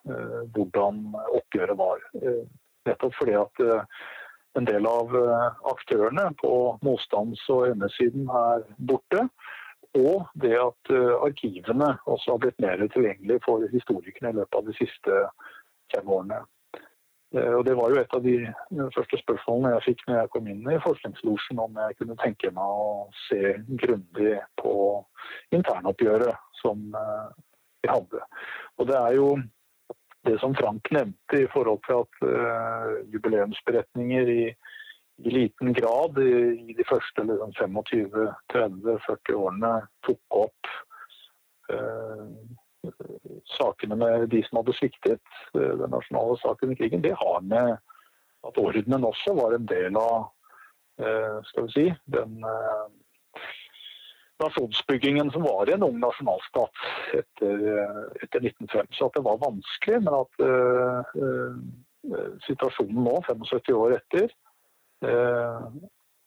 hvordan 0.54 1.02
oppgjøret 1.38 1.78
var. 1.78 2.02
Nettopp 2.86 3.14
fordi 3.18 3.36
at 3.38 3.62
en 4.56 4.68
del 4.68 4.86
av 4.88 5.12
aktørene 5.72 6.30
på 6.40 6.52
motstands- 6.86 7.46
og 7.52 7.70
NS-siden 7.74 8.28
er 8.42 8.66
borte. 8.90 9.26
Og 9.96 10.28
det 10.42 10.54
at 10.60 10.92
arkivene 11.24 11.94
også 12.04 12.34
har 12.34 12.42
blitt 12.44 12.60
mer 12.62 12.84
tilgjengelige 12.84 13.44
for 13.46 13.64
historikerne 13.72 14.34
i 14.34 14.38
løpet 14.40 14.60
av 14.60 14.68
de 14.68 14.76
siste 14.76 15.22
fem 15.94 16.12
årene. 16.18 16.42
Eh, 17.36 17.52
og 17.54 17.64
Det 17.64 17.76
var 17.76 17.90
jo 17.90 18.00
et 18.00 18.14
av 18.16 18.22
de 18.24 18.36
første 18.94 19.20
spørsmålene 19.20 19.74
jeg 19.76 19.86
fikk 19.90 20.06
når 20.06 20.20
jeg 20.20 20.32
kom 20.34 20.48
inn 20.52 20.70
i 20.70 20.78
forskningslosjen, 20.84 21.60
om 21.62 21.80
jeg 21.82 21.98
kunne 22.00 22.18
tenke 22.22 22.52
meg 22.56 22.84
å 22.86 22.94
se 23.26 23.56
grundig 23.82 24.38
på 24.60 24.76
internoppgjøret 25.56 26.62
som 26.62 26.86
eh, 27.02 27.28
vi 27.84 27.92
hadde. 27.92 28.24
Og 28.78 28.88
Det 28.90 28.96
er 29.02 29.18
jo 29.18 29.28
det 30.26 30.40
som 30.42 30.56
Frank 30.58 30.88
nevnte 30.90 31.44
i 31.44 31.50
forhold 31.52 31.84
til 31.86 32.00
at 32.02 32.16
uh, 32.26 32.96
jubileumsberetninger 33.14 34.30
i, 34.32 34.46
i, 35.22 35.30
liten 35.30 35.70
grad 35.70 36.18
i, 36.18 36.74
de 36.74 36.86
første 36.88 37.22
liksom, 37.28 37.52
25-30-40 37.54 39.38
årene 39.38 39.70
tok 40.02 40.40
opp 40.42 40.72
sakene 43.56 43.96
med 43.98 44.28
de 44.32 44.42
som 44.46 44.60
hadde 44.60 44.74
sviktet 44.76 45.22
eh, 45.54 45.74
den 45.80 45.92
nasjonale 45.92 46.36
saken 46.42 46.72
i 46.72 46.78
krigen, 46.78 47.04
det 47.04 47.16
har 47.18 47.40
med 47.42 47.76
at 48.46 48.60
ordenen 48.62 49.06
også 49.06 49.34
var 49.38 49.56
en 49.56 49.66
del 49.68 49.98
av 50.00 50.28
eh, 51.00 51.38
skal 51.50 51.66
vi 51.66 51.74
si, 51.74 51.86
den 52.12 52.38
eh, 52.46 52.86
nasjonsbyggingen 54.42 55.30
som 55.32 55.46
var 55.46 55.68
i 55.68 55.74
en 55.74 55.86
ung 55.86 55.98
nasjonalstat 56.02 56.86
etter, 57.16 57.62
etter 58.20 58.44
1905. 58.44 58.90
Så 58.92 59.08
at 59.08 59.16
det 59.16 59.24
var 59.24 59.40
vanskelig, 59.40 60.00
men 60.04 60.16
at 60.18 60.42
uh, 60.44 61.54
situasjonen 62.44 63.00
nå, 63.06 63.14
75 63.30 63.72
år 63.80 63.94
etter, 63.96 64.34
uh, 65.08 65.72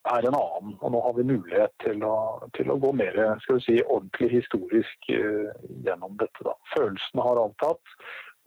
er 0.09 0.27
en 0.27 0.37
annen. 0.37 0.75
Og 0.79 0.93
nå 0.93 1.01
har 1.05 1.15
vi 1.17 1.27
mulighet 1.27 1.73
til 1.83 2.03
å, 2.07 2.15
til 2.57 2.71
å 2.71 2.77
gå 2.81 2.91
mer 2.97 3.17
skal 3.43 3.59
vi 3.59 3.65
si, 3.65 3.77
ordentlig 3.85 4.31
historisk 4.37 5.11
uh, 5.13 5.51
gjennom 5.85 6.17
dette. 6.21 6.45
Da. 6.45 6.55
Følelsene 6.75 7.25
har 7.25 7.41
avtatt. 7.43 7.95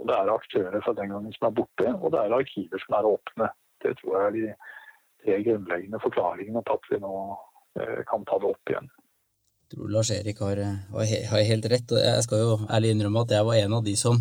og 0.01 0.09
Det 0.11 0.19
er 0.19 0.33
aktører 0.35 0.85
fra 0.85 0.97
den 0.99 1.13
gangen 1.15 1.37
som 1.37 1.49
er 1.49 1.57
borte, 1.61 1.95
og 1.99 2.15
det 2.15 2.23
er 2.23 2.37
arkiver 2.39 2.85
som 2.85 2.99
er 2.99 3.11
åpne. 3.13 3.51
Det 3.85 3.95
tror 4.01 4.17
jeg 4.17 4.27
er 4.27 4.37
de 4.39 4.49
tre 5.23 5.39
grunnleggende 5.47 6.03
forklaringene 6.03 6.65
på 6.67 6.79
at 6.79 6.91
vi 6.91 7.01
nå 7.03 7.15
uh, 7.33 8.01
kan 8.11 8.27
ta 8.29 8.41
det 8.43 8.53
opp 8.53 8.75
igjen. 8.75 8.91
Jeg 9.63 9.79
tror 9.79 9.93
Lars 9.95 10.11
Erik 10.13 10.41
har, 10.45 10.59
har, 10.93 11.45
helt 11.49 11.69
rett. 11.73 11.95
og 11.95 12.03
Jeg 12.03 12.25
skal 12.27 12.43
jo 12.43 12.57
ærlig 12.69 12.91
innrømme 12.93 13.23
at 13.25 13.39
jeg 13.39 13.47
var 13.49 13.61
en 13.61 13.79
av 13.79 13.87
de 13.87 13.95
som, 13.97 14.19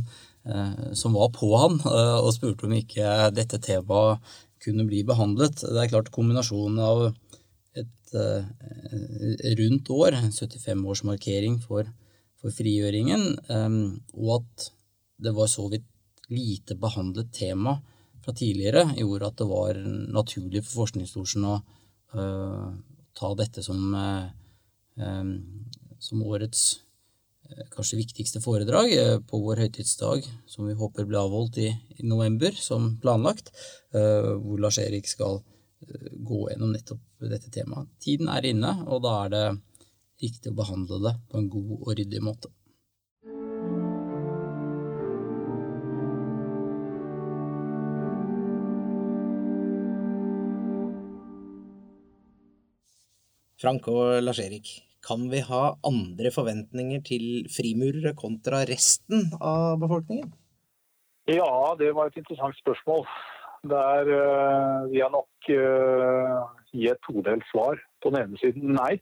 uh, 0.47 0.93
som 0.95 1.17
var 1.17 1.34
på 1.36 1.49
han 1.60 1.82
og 1.84 2.32
spurte 2.38 2.69
om 2.69 2.77
ikke 2.77 3.34
dette 3.36 3.60
temaet 3.60 4.21
kunne 4.62 4.86
bli 4.89 5.04
behandlet. 5.08 5.63
Det 5.63 5.78
er 5.82 5.91
klart 5.91 6.12
kombinasjonen 6.13 6.80
av 6.84 7.04
et 7.78 8.13
uh, 8.15 8.43
rundt 9.60 9.91
år, 9.95 10.17
75-årsmarkering 10.28 11.58
for, 11.63 11.88
for, 12.41 12.54
frigjøringen, 12.56 13.24
um, 13.50 13.80
og 14.17 14.41
at 14.41 14.67
det 15.21 15.34
var 15.38 15.50
så 15.52 15.67
vidt 15.71 15.88
lite 16.32 16.78
behandlet 16.80 17.32
tema 17.36 17.78
fra 18.21 18.34
tidligere, 18.38 18.86
gjorde 19.00 19.32
at 19.32 19.39
det 19.41 19.50
var 19.50 19.82
naturlig 20.13 20.63
for 20.65 20.84
Forskningslosjen 20.84 21.47
å 21.47 21.58
uh, 22.15 22.69
ta 23.17 23.34
dette 23.39 23.63
som, 23.65 23.82
uh, 23.95 24.30
um, 25.02 25.36
som 26.02 26.24
årets 26.28 26.82
kanskje 27.73 27.99
viktigste 27.99 28.41
foredrag 28.43 28.93
på 29.27 29.39
vår 29.43 29.65
høytidsdag, 29.65 30.27
som 30.47 30.67
vi 30.69 30.77
håper 30.77 31.07
blir 31.07 31.21
avholdt 31.21 31.59
i, 31.61 31.69
i 31.97 32.07
november, 32.07 32.55
som 32.55 32.95
planlagt, 33.03 33.51
hvor 33.91 34.61
Lars 34.61 34.79
Erik 34.81 35.09
skal 35.09 35.41
gå 36.13 36.39
gjennom 36.51 36.71
nettopp 36.71 37.01
dette 37.25 37.51
temaet. 37.51 37.89
Tiden 38.01 38.29
er 38.31 38.45
inne, 38.47 38.75
og 38.87 39.03
da 39.05 39.17
er 39.25 39.33
det 39.33 39.45
riktig 40.21 40.53
å 40.53 40.57
behandle 40.61 40.99
det 41.07 41.15
på 41.31 41.39
en 41.41 41.49
god 41.51 41.77
og 41.79 41.93
ryddig 41.97 42.21
måte. 42.23 42.51
Frank 53.61 53.85
og 53.93 54.23
Lars-Erik, 54.25 54.71
kan 55.07 55.27
vi 55.31 55.41
ha 55.45 55.63
andre 55.87 56.31
forventninger 56.33 57.01
til 57.07 57.25
frimurere 57.51 58.13
kontra 58.17 58.63
resten 58.69 59.31
av 59.41 59.79
befolkningen? 59.81 60.31
Ja, 61.29 61.75
det 61.79 61.91
var 61.95 62.09
et 62.09 62.17
interessant 62.17 62.57
spørsmål. 62.59 63.05
Der 63.69 64.09
uh, 64.09 64.89
vil 64.89 64.99
jeg 64.99 65.13
nok 65.13 65.49
uh, 65.53 66.49
gi 66.73 66.87
et 66.89 67.01
todelt 67.05 67.45
svar. 67.51 67.77
På 68.01 68.09
den 68.09 68.23
ene 68.23 68.41
siden 68.41 68.75
nei. 68.77 68.99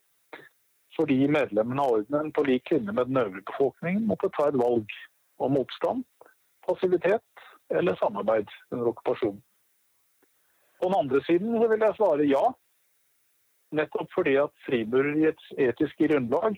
fordi 1.00 1.30
medlemmene 1.32 1.80
av 1.80 1.94
ordenen 1.96 2.32
på 2.36 2.44
lik 2.44 2.72
linje 2.74 2.92
med 2.92 3.08
den 3.08 3.18
øvrige 3.22 3.46
befolkningen 3.48 4.08
måtte 4.10 4.28
ta 4.36 4.50
et 4.50 4.58
valg 4.60 4.90
om 5.40 5.54
motstand, 5.56 6.02
passivitet 6.68 7.46
eller 7.72 7.96
samarbeid 7.96 8.50
under 8.72 8.90
okkupasjonen. 8.92 9.40
På 10.82 10.90
den 10.90 10.98
andre 11.00 11.22
siden 11.24 11.56
vil 11.72 11.86
jeg 11.86 11.96
svare 11.96 12.28
ja, 12.28 12.44
nettopp 13.76 14.12
fordi 14.16 14.36
at 14.42 14.54
frimureriets 14.66 15.52
etiske 15.58 16.10
grunnlag 16.10 16.58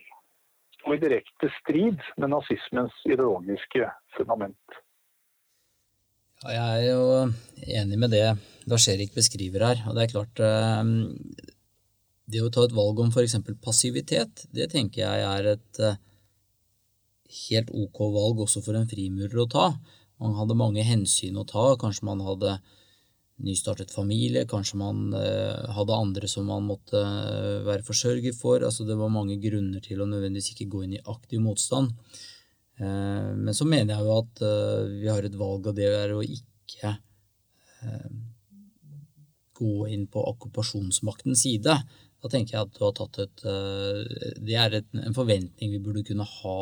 sto 0.78 0.96
i 0.96 1.02
direkte 1.02 1.52
strid 1.60 2.00
med 2.18 2.34
nazismens 2.34 2.96
ideologiske 3.06 3.90
fundament. 4.18 4.80
Ja, 6.42 6.54
jeg 6.56 6.88
er 6.88 6.96
jo 6.96 7.02
enig 7.82 8.00
med 8.02 8.16
det 8.16 8.26
Lars-Erik 8.70 9.14
beskriver 9.14 9.68
her. 9.68 9.84
og 9.88 9.98
det 9.98 10.04
er 10.04 10.14
klart 10.14 10.40
eh, 10.42 10.84
Det 12.32 12.42
å 12.42 12.50
ta 12.50 12.64
et 12.66 12.74
valg 12.74 13.00
om 13.04 13.12
f.eks. 13.12 13.38
passivitet, 13.62 14.48
det 14.50 14.72
tenker 14.72 15.04
jeg 15.04 15.28
er 15.28 15.52
et 15.54 15.82
eh, 15.84 16.00
helt 17.50 17.70
ok 17.70 18.00
valg 18.16 18.42
også 18.48 18.64
for 18.66 18.78
en 18.78 18.90
frimurer 18.90 19.44
å 19.44 19.50
ta. 19.50 19.68
Man 20.22 20.34
hadde 20.38 20.58
mange 20.58 20.84
hensyn 20.86 21.38
å 21.38 21.46
ta. 21.48 21.76
Kanskje 21.82 22.08
man 22.10 22.22
hadde 22.26 22.58
nystartet 23.46 23.94
familie, 23.94 24.46
kanskje 24.50 24.78
man 24.82 25.16
eh, 25.18 25.72
hadde 25.76 25.98
andre 25.98 26.30
som 26.30 26.46
man 26.50 26.68
måtte 26.70 27.02
være 27.68 27.86
forsørger 27.88 28.36
for. 28.38 28.64
Altså 28.68 28.86
det 28.88 28.98
var 29.00 29.14
mange 29.14 29.40
grunner 29.42 29.82
til 29.84 30.02
å 30.02 30.10
nødvendigvis 30.10 30.54
ikke 30.54 30.70
gå 30.72 30.86
inn 30.86 31.00
i 31.00 31.06
aktiv 31.14 31.42
motstand. 31.44 31.96
Eh, 32.82 33.32
men 33.38 33.54
så 33.54 33.68
mener 33.70 33.96
jeg 33.96 34.08
jo 34.08 34.18
at 34.18 34.44
eh, 34.46 34.92
vi 35.04 35.10
har 35.12 35.26
et 35.26 35.38
valg, 35.38 35.68
og 35.70 35.78
det 35.78 35.90
er 35.90 36.14
å 36.16 36.24
ikke 36.26 36.96
eh, 37.86 38.14
gå 39.62 39.74
inn 39.94 40.08
på 40.10 40.24
okkupasjonsmaktens 40.34 41.44
side. 41.46 41.76
Da 42.22 42.32
tenker 42.32 42.58
jeg 42.58 42.66
at 42.66 42.74
du 42.78 42.86
har 42.86 42.94
tatt 42.98 43.18
et 43.24 43.44
Det 44.46 44.58
er 44.58 44.76
en 44.78 45.16
forventning 45.16 45.72
vi 45.74 45.80
burde 45.82 46.04
kunne 46.06 46.26
ha 46.28 46.58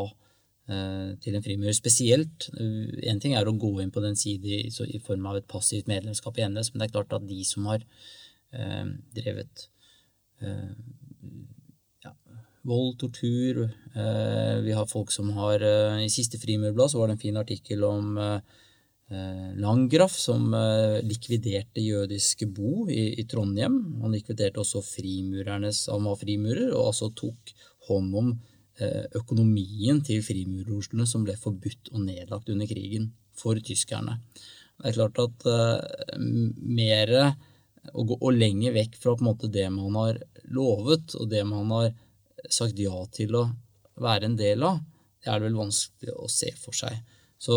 til 0.70 1.34
en 1.34 1.42
frimurer. 1.42 1.74
Spesielt 1.74 2.46
Én 2.54 3.18
ting 3.18 3.34
er 3.34 3.48
å 3.50 3.56
gå 3.58 3.72
inn 3.82 3.90
på 3.90 4.04
den 4.04 4.14
side 4.20 4.60
i, 4.70 5.00
form 5.02 5.26
av 5.26 5.40
et 5.40 5.48
passivt 5.50 5.90
medlemskap 5.90 6.38
i 6.38 6.46
NS, 6.46 6.70
men 6.72 6.84
det 6.84 6.90
er 6.90 6.94
klart 6.94 7.16
at 7.18 7.26
de 7.26 7.40
som 7.48 7.66
har 7.72 7.82
eh, 8.54 8.92
drevet 9.18 9.66
eh, 10.46 10.70
vold, 12.70 12.98
tortur. 13.00 13.64
Eh, 13.96 14.56
vi 14.66 14.74
har 14.76 14.90
folk 14.90 15.12
som 15.14 15.32
har 15.38 15.64
eh, 15.64 16.06
I 16.06 16.10
siste 16.12 16.40
Frimurblad 16.42 16.92
så 16.92 17.00
var 17.00 17.10
det 17.10 17.18
en 17.18 17.24
fin 17.24 17.40
artikkel 17.40 17.86
om 17.88 18.18
eh, 18.18 18.42
Langgraff, 19.58 20.14
som 20.14 20.52
likviderte 21.02 21.82
jødiske 21.82 22.46
bo 22.54 22.84
i, 22.94 23.16
i, 23.18 23.24
Trondheim. 23.26 23.80
Han 24.04 24.14
likviderte 24.14 24.62
også 24.62 24.84
frimurernes 24.86 25.88
Han 25.90 26.06
var 26.06 26.20
frimurer, 26.20 26.68
og 26.76 26.92
altså 26.92 27.10
tok 27.18 27.56
hånd 27.88 28.14
om 28.22 28.30
økonomien 29.20 30.00
til 30.06 30.24
frimurerorslene 30.24 31.08
som 31.10 31.26
ble 31.26 31.36
forbudt 31.40 31.92
og 31.94 32.04
nedlagt 32.06 32.50
under 32.54 32.70
krigen 32.70 33.10
for 33.38 33.60
tyskerne. 33.64 34.20
Det 34.80 34.92
er 34.92 34.96
klart 34.96 35.20
at 35.20 35.48
uh, 35.50 36.20
mer 36.20 37.14
å 37.94 38.06
gå 38.08 38.18
og 38.20 38.36
lenger 38.36 38.76
vekk 38.76 38.98
fra 39.02 39.16
måte 39.24 39.50
det 39.52 39.68
man 39.74 39.96
har 40.00 40.22
lovet, 40.56 41.16
og 41.20 41.30
det 41.32 41.44
man 41.48 41.72
har 41.76 41.92
sagt 42.52 42.80
ja 42.80 43.04
til 43.12 43.36
å 43.36 43.46
være 44.00 44.30
en 44.30 44.40
del 44.40 44.64
av, 44.64 44.80
det 45.20 45.32
er 45.32 45.40
det 45.40 45.50
vel 45.50 45.60
vanskelig 45.60 46.16
å 46.16 46.30
se 46.32 46.54
for 46.60 46.76
seg. 46.76 46.96
Så 47.40 47.56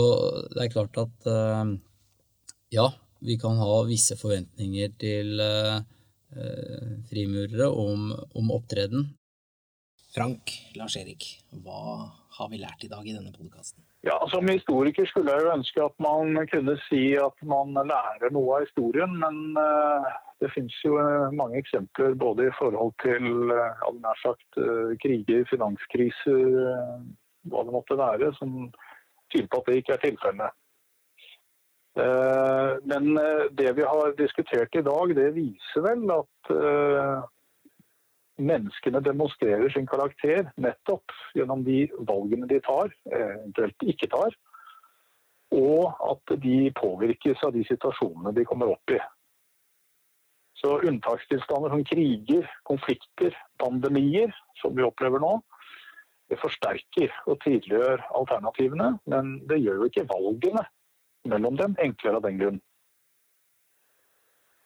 det 0.50 0.64
er 0.64 0.74
klart 0.74 0.98
at 0.98 1.30
uh, 1.30 1.72
ja, 2.74 2.88
vi 3.22 3.38
kan 3.38 3.58
ha 3.58 3.82
visse 3.87 4.18
forventninger 4.18 4.94
til 4.98 5.42
uh, 5.42 5.82
frimurere 7.11 7.68
om, 7.68 8.11
om 8.38 8.54
opptreden. 8.54 9.11
Frank, 10.12 10.53
Lars-Erik, 10.77 11.25
hva 11.64 12.09
har 12.37 12.51
vi 12.53 12.61
lært 12.61 12.85
i 12.85 12.90
dag 12.90 13.07
i 13.07 13.14
denne 13.14 13.33
podkasten? 13.33 13.81
Ja, 14.05 14.18
Som 14.33 14.48
historiker 14.51 15.07
skulle 15.09 15.33
jeg 15.33 15.46
jo 15.46 15.55
ønske 15.55 15.85
at 15.85 15.94
man 16.03 16.37
kunne 16.51 16.75
si 16.88 17.14
at 17.16 17.46
man 17.46 17.72
lærer 17.77 18.35
noe 18.35 18.59
av 18.59 18.66
historien, 18.66 19.14
men 19.22 19.57
uh, 19.57 20.11
det 20.42 20.51
finnes 20.55 20.79
jo 20.85 20.96
eh, 20.98 21.35
mange 21.38 21.61
eksempler 21.62 22.16
både 22.18 22.48
i 22.48 22.55
forhold 22.59 22.94
til 23.03 23.53
eh, 23.55 23.85
nær 24.03 24.18
sagt, 24.22 24.48
eh, 24.59 24.94
kriger, 25.03 25.44
finanskriser, 25.51 26.48
hva 27.51 27.62
det 27.66 27.75
måtte 27.75 27.98
være, 27.98 28.33
som 28.40 28.66
tyder 29.31 29.48
på 29.53 29.61
at 29.61 29.70
det 29.70 29.79
ikke 29.81 29.96
er 29.96 30.03
tilfellet. 30.09 30.59
Men 32.88 33.09
det 33.59 33.72
vi 33.77 33.85
har 33.85 34.14
diskutert 34.16 34.79
i 34.79 34.85
dag, 34.87 35.11
det 35.18 35.27
viser 35.37 35.83
vel 35.85 36.07
at 36.14 36.53
menneskene 38.46 39.02
demonstrerer 39.05 39.70
sin 39.72 39.87
karakter 39.87 40.50
nettopp 40.61 41.14
gjennom 41.37 41.64
de 41.66 41.85
valgene 42.09 42.48
de 42.50 42.61
tar, 42.64 42.92
eventuelt 43.09 43.87
ikke 43.87 44.09
tar, 44.12 44.37
og 45.52 45.92
at 46.09 46.35
de 46.42 46.72
påvirkes 46.78 47.42
av 47.46 47.52
de 47.57 47.64
situasjonene 47.68 48.33
de 48.37 48.46
kommer 48.48 48.72
opp 48.72 48.94
i. 48.94 49.00
Så 50.62 50.78
unntakstilstander 50.88 51.72
som 51.72 51.85
kriger, 51.85 52.46
konflikter, 52.68 53.35
pandemier, 53.59 54.31
som 54.61 54.76
vi 54.76 54.85
opplever 54.87 55.22
nå, 55.22 55.38
det 56.31 56.38
forsterker 56.40 57.12
og 57.26 57.40
tydeliggjør 57.42 58.05
alternativene, 58.16 58.94
men 59.11 59.35
det 59.50 59.61
gjør 59.61 59.83
jo 59.83 59.88
ikke 59.90 60.09
valgene 60.09 60.62
mellom 61.28 61.59
dem 61.59 61.74
enklere 61.83 62.20
av 62.20 62.24
den 62.26 62.38
grunn. 62.40 62.61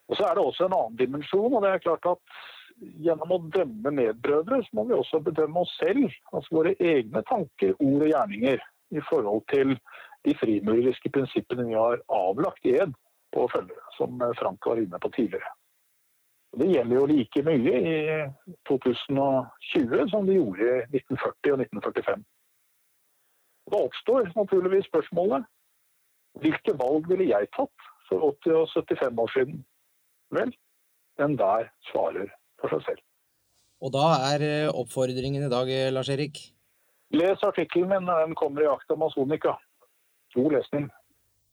Og 0.06 0.16
Så 0.16 0.28
er 0.28 0.36
det 0.36 0.44
også 0.44 0.68
en 0.68 0.76
annen 0.76 0.98
dimensjon, 1.00 1.56
og 1.56 1.64
det 1.64 1.72
er 1.72 1.82
klart 1.82 2.06
at 2.06 2.36
gjennom 2.80 3.32
å 3.32 3.42
dømme 3.54 3.92
medbrødre, 3.94 4.60
så 4.64 4.76
må 4.76 4.86
vi 4.88 4.96
også 4.96 5.20
bedømme 5.24 5.62
oss 5.64 5.72
selv, 5.80 6.12
altså 6.32 6.58
våre 6.58 6.74
egne 6.82 7.22
tanker, 7.28 7.74
ord 7.78 8.04
og 8.04 8.10
gjerninger, 8.10 8.64
i 8.94 9.02
forhold 9.08 9.42
til 9.50 9.74
de 10.26 10.34
frimureriske 10.38 11.10
prinsippene 11.14 11.66
vi 11.66 11.74
har 11.74 12.02
avlagt 12.12 12.66
ed 12.70 12.92
på 13.34 13.44
å 13.44 13.50
følge, 13.50 13.78
som 13.96 14.20
Frank 14.38 14.68
var 14.68 14.78
inne 14.82 15.00
på 15.02 15.10
tidligere. 15.16 15.50
Det 16.56 16.68
gjelder 16.70 16.96
jo 16.96 17.08
like 17.10 17.42
mye 17.44 17.80
i 17.90 17.96
2020 18.68 20.06
som 20.12 20.28
det 20.28 20.38
gjorde 20.38 20.70
i 20.70 21.00
1940 21.02 21.52
og 21.52 21.64
1945. 21.66 22.24
Da 23.66 23.82
oppstår 23.82 24.30
naturligvis 24.38 24.86
spørsmålet 24.88 25.44
hvilke 26.40 26.76
valg 26.78 27.08
ville 27.10 27.26
jeg 27.32 27.50
tatt 27.56 27.90
for 28.08 28.30
80 28.30 28.56
og 28.60 28.72
75 28.72 29.22
år 29.24 29.34
siden? 29.34 29.60
Vel, 30.36 30.52
enhver 31.22 31.68
svarer 31.90 32.30
for 32.60 32.72
seg 32.72 32.84
selv. 32.88 33.02
Og 33.84 33.92
da 33.92 34.06
er 34.32 34.44
eh, 34.44 34.72
oppfordringen 34.72 35.46
i 35.46 35.52
dag, 35.52 35.70
eh, 35.70 35.92
Lars 35.92 36.10
Erik? 36.12 36.40
Les 37.14 37.42
artikkelen 37.46 37.92
min 37.92 38.08
når 38.08 38.24
den 38.24 38.36
kommer 38.38 38.64
i 38.64 38.70
Akt 38.70 38.90
Amazonica. 38.90 39.56
God 40.34 40.52
lesning. 40.56 40.88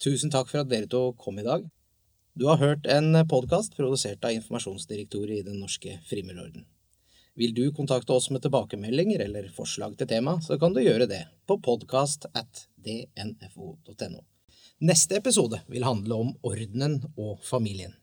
Tusen 0.01 0.31
takk 0.33 0.49
for 0.49 0.63
at 0.63 0.71
dere 0.71 0.89
to 0.89 1.11
kom 1.19 1.37
i 1.39 1.45
dag. 1.45 1.65
Du 2.33 2.47
har 2.49 2.57
hørt 2.57 2.87
en 2.89 3.13
podkast 3.29 3.75
produsert 3.77 4.23
av 4.25 4.33
informasjonsdirektoret 4.33 5.37
i 5.37 5.45
Den 5.45 5.59
norske 5.61 5.99
frimurorden. 6.09 6.65
Vil 7.37 7.53
du 7.53 7.63
kontakte 7.73 8.13
oss 8.13 8.29
med 8.33 8.41
tilbakemeldinger 8.41 9.21
eller 9.25 9.49
forslag 9.53 9.95
til 9.97 10.09
tema, 10.09 10.39
så 10.41 10.57
kan 10.61 10.73
du 10.73 10.81
gjøre 10.81 11.07
det 11.09 11.23
på 11.49 11.57
podkast 11.61 12.27
at 12.33 12.67
dnfo.no. 12.77 14.21
Neste 14.83 15.17
episode 15.17 15.61
vil 15.69 15.85
handle 15.85 16.19
om 16.25 16.33
ordenen 16.45 16.99
og 17.13 17.39
familien. 17.45 17.93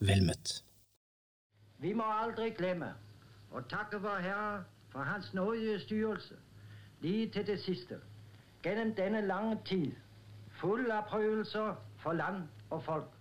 Vel 0.00 0.22
møtt. 0.24 0.60
Vi 1.78 1.92
må 1.92 2.04
aldri 2.10 2.50
glemme 2.50 2.90
å 3.54 3.60
takke 3.70 4.00
vår 4.02 4.22
Herre 4.24 4.64
for 4.92 5.06
Hans 5.06 5.34
nådige 5.34 5.78
styrelse, 5.80 6.34
lige 7.00 7.30
til 7.30 7.46
det 7.46 7.60
siste, 7.62 8.00
gjennom 8.64 8.94
denne 8.98 9.20
lange 9.26 9.60
tid, 9.64 9.92
full 10.60 10.90
av 10.90 11.06
prøvelser 11.10 11.76
for 12.02 12.18
land 12.18 12.48
og 12.70 12.82
folk. 12.82 13.14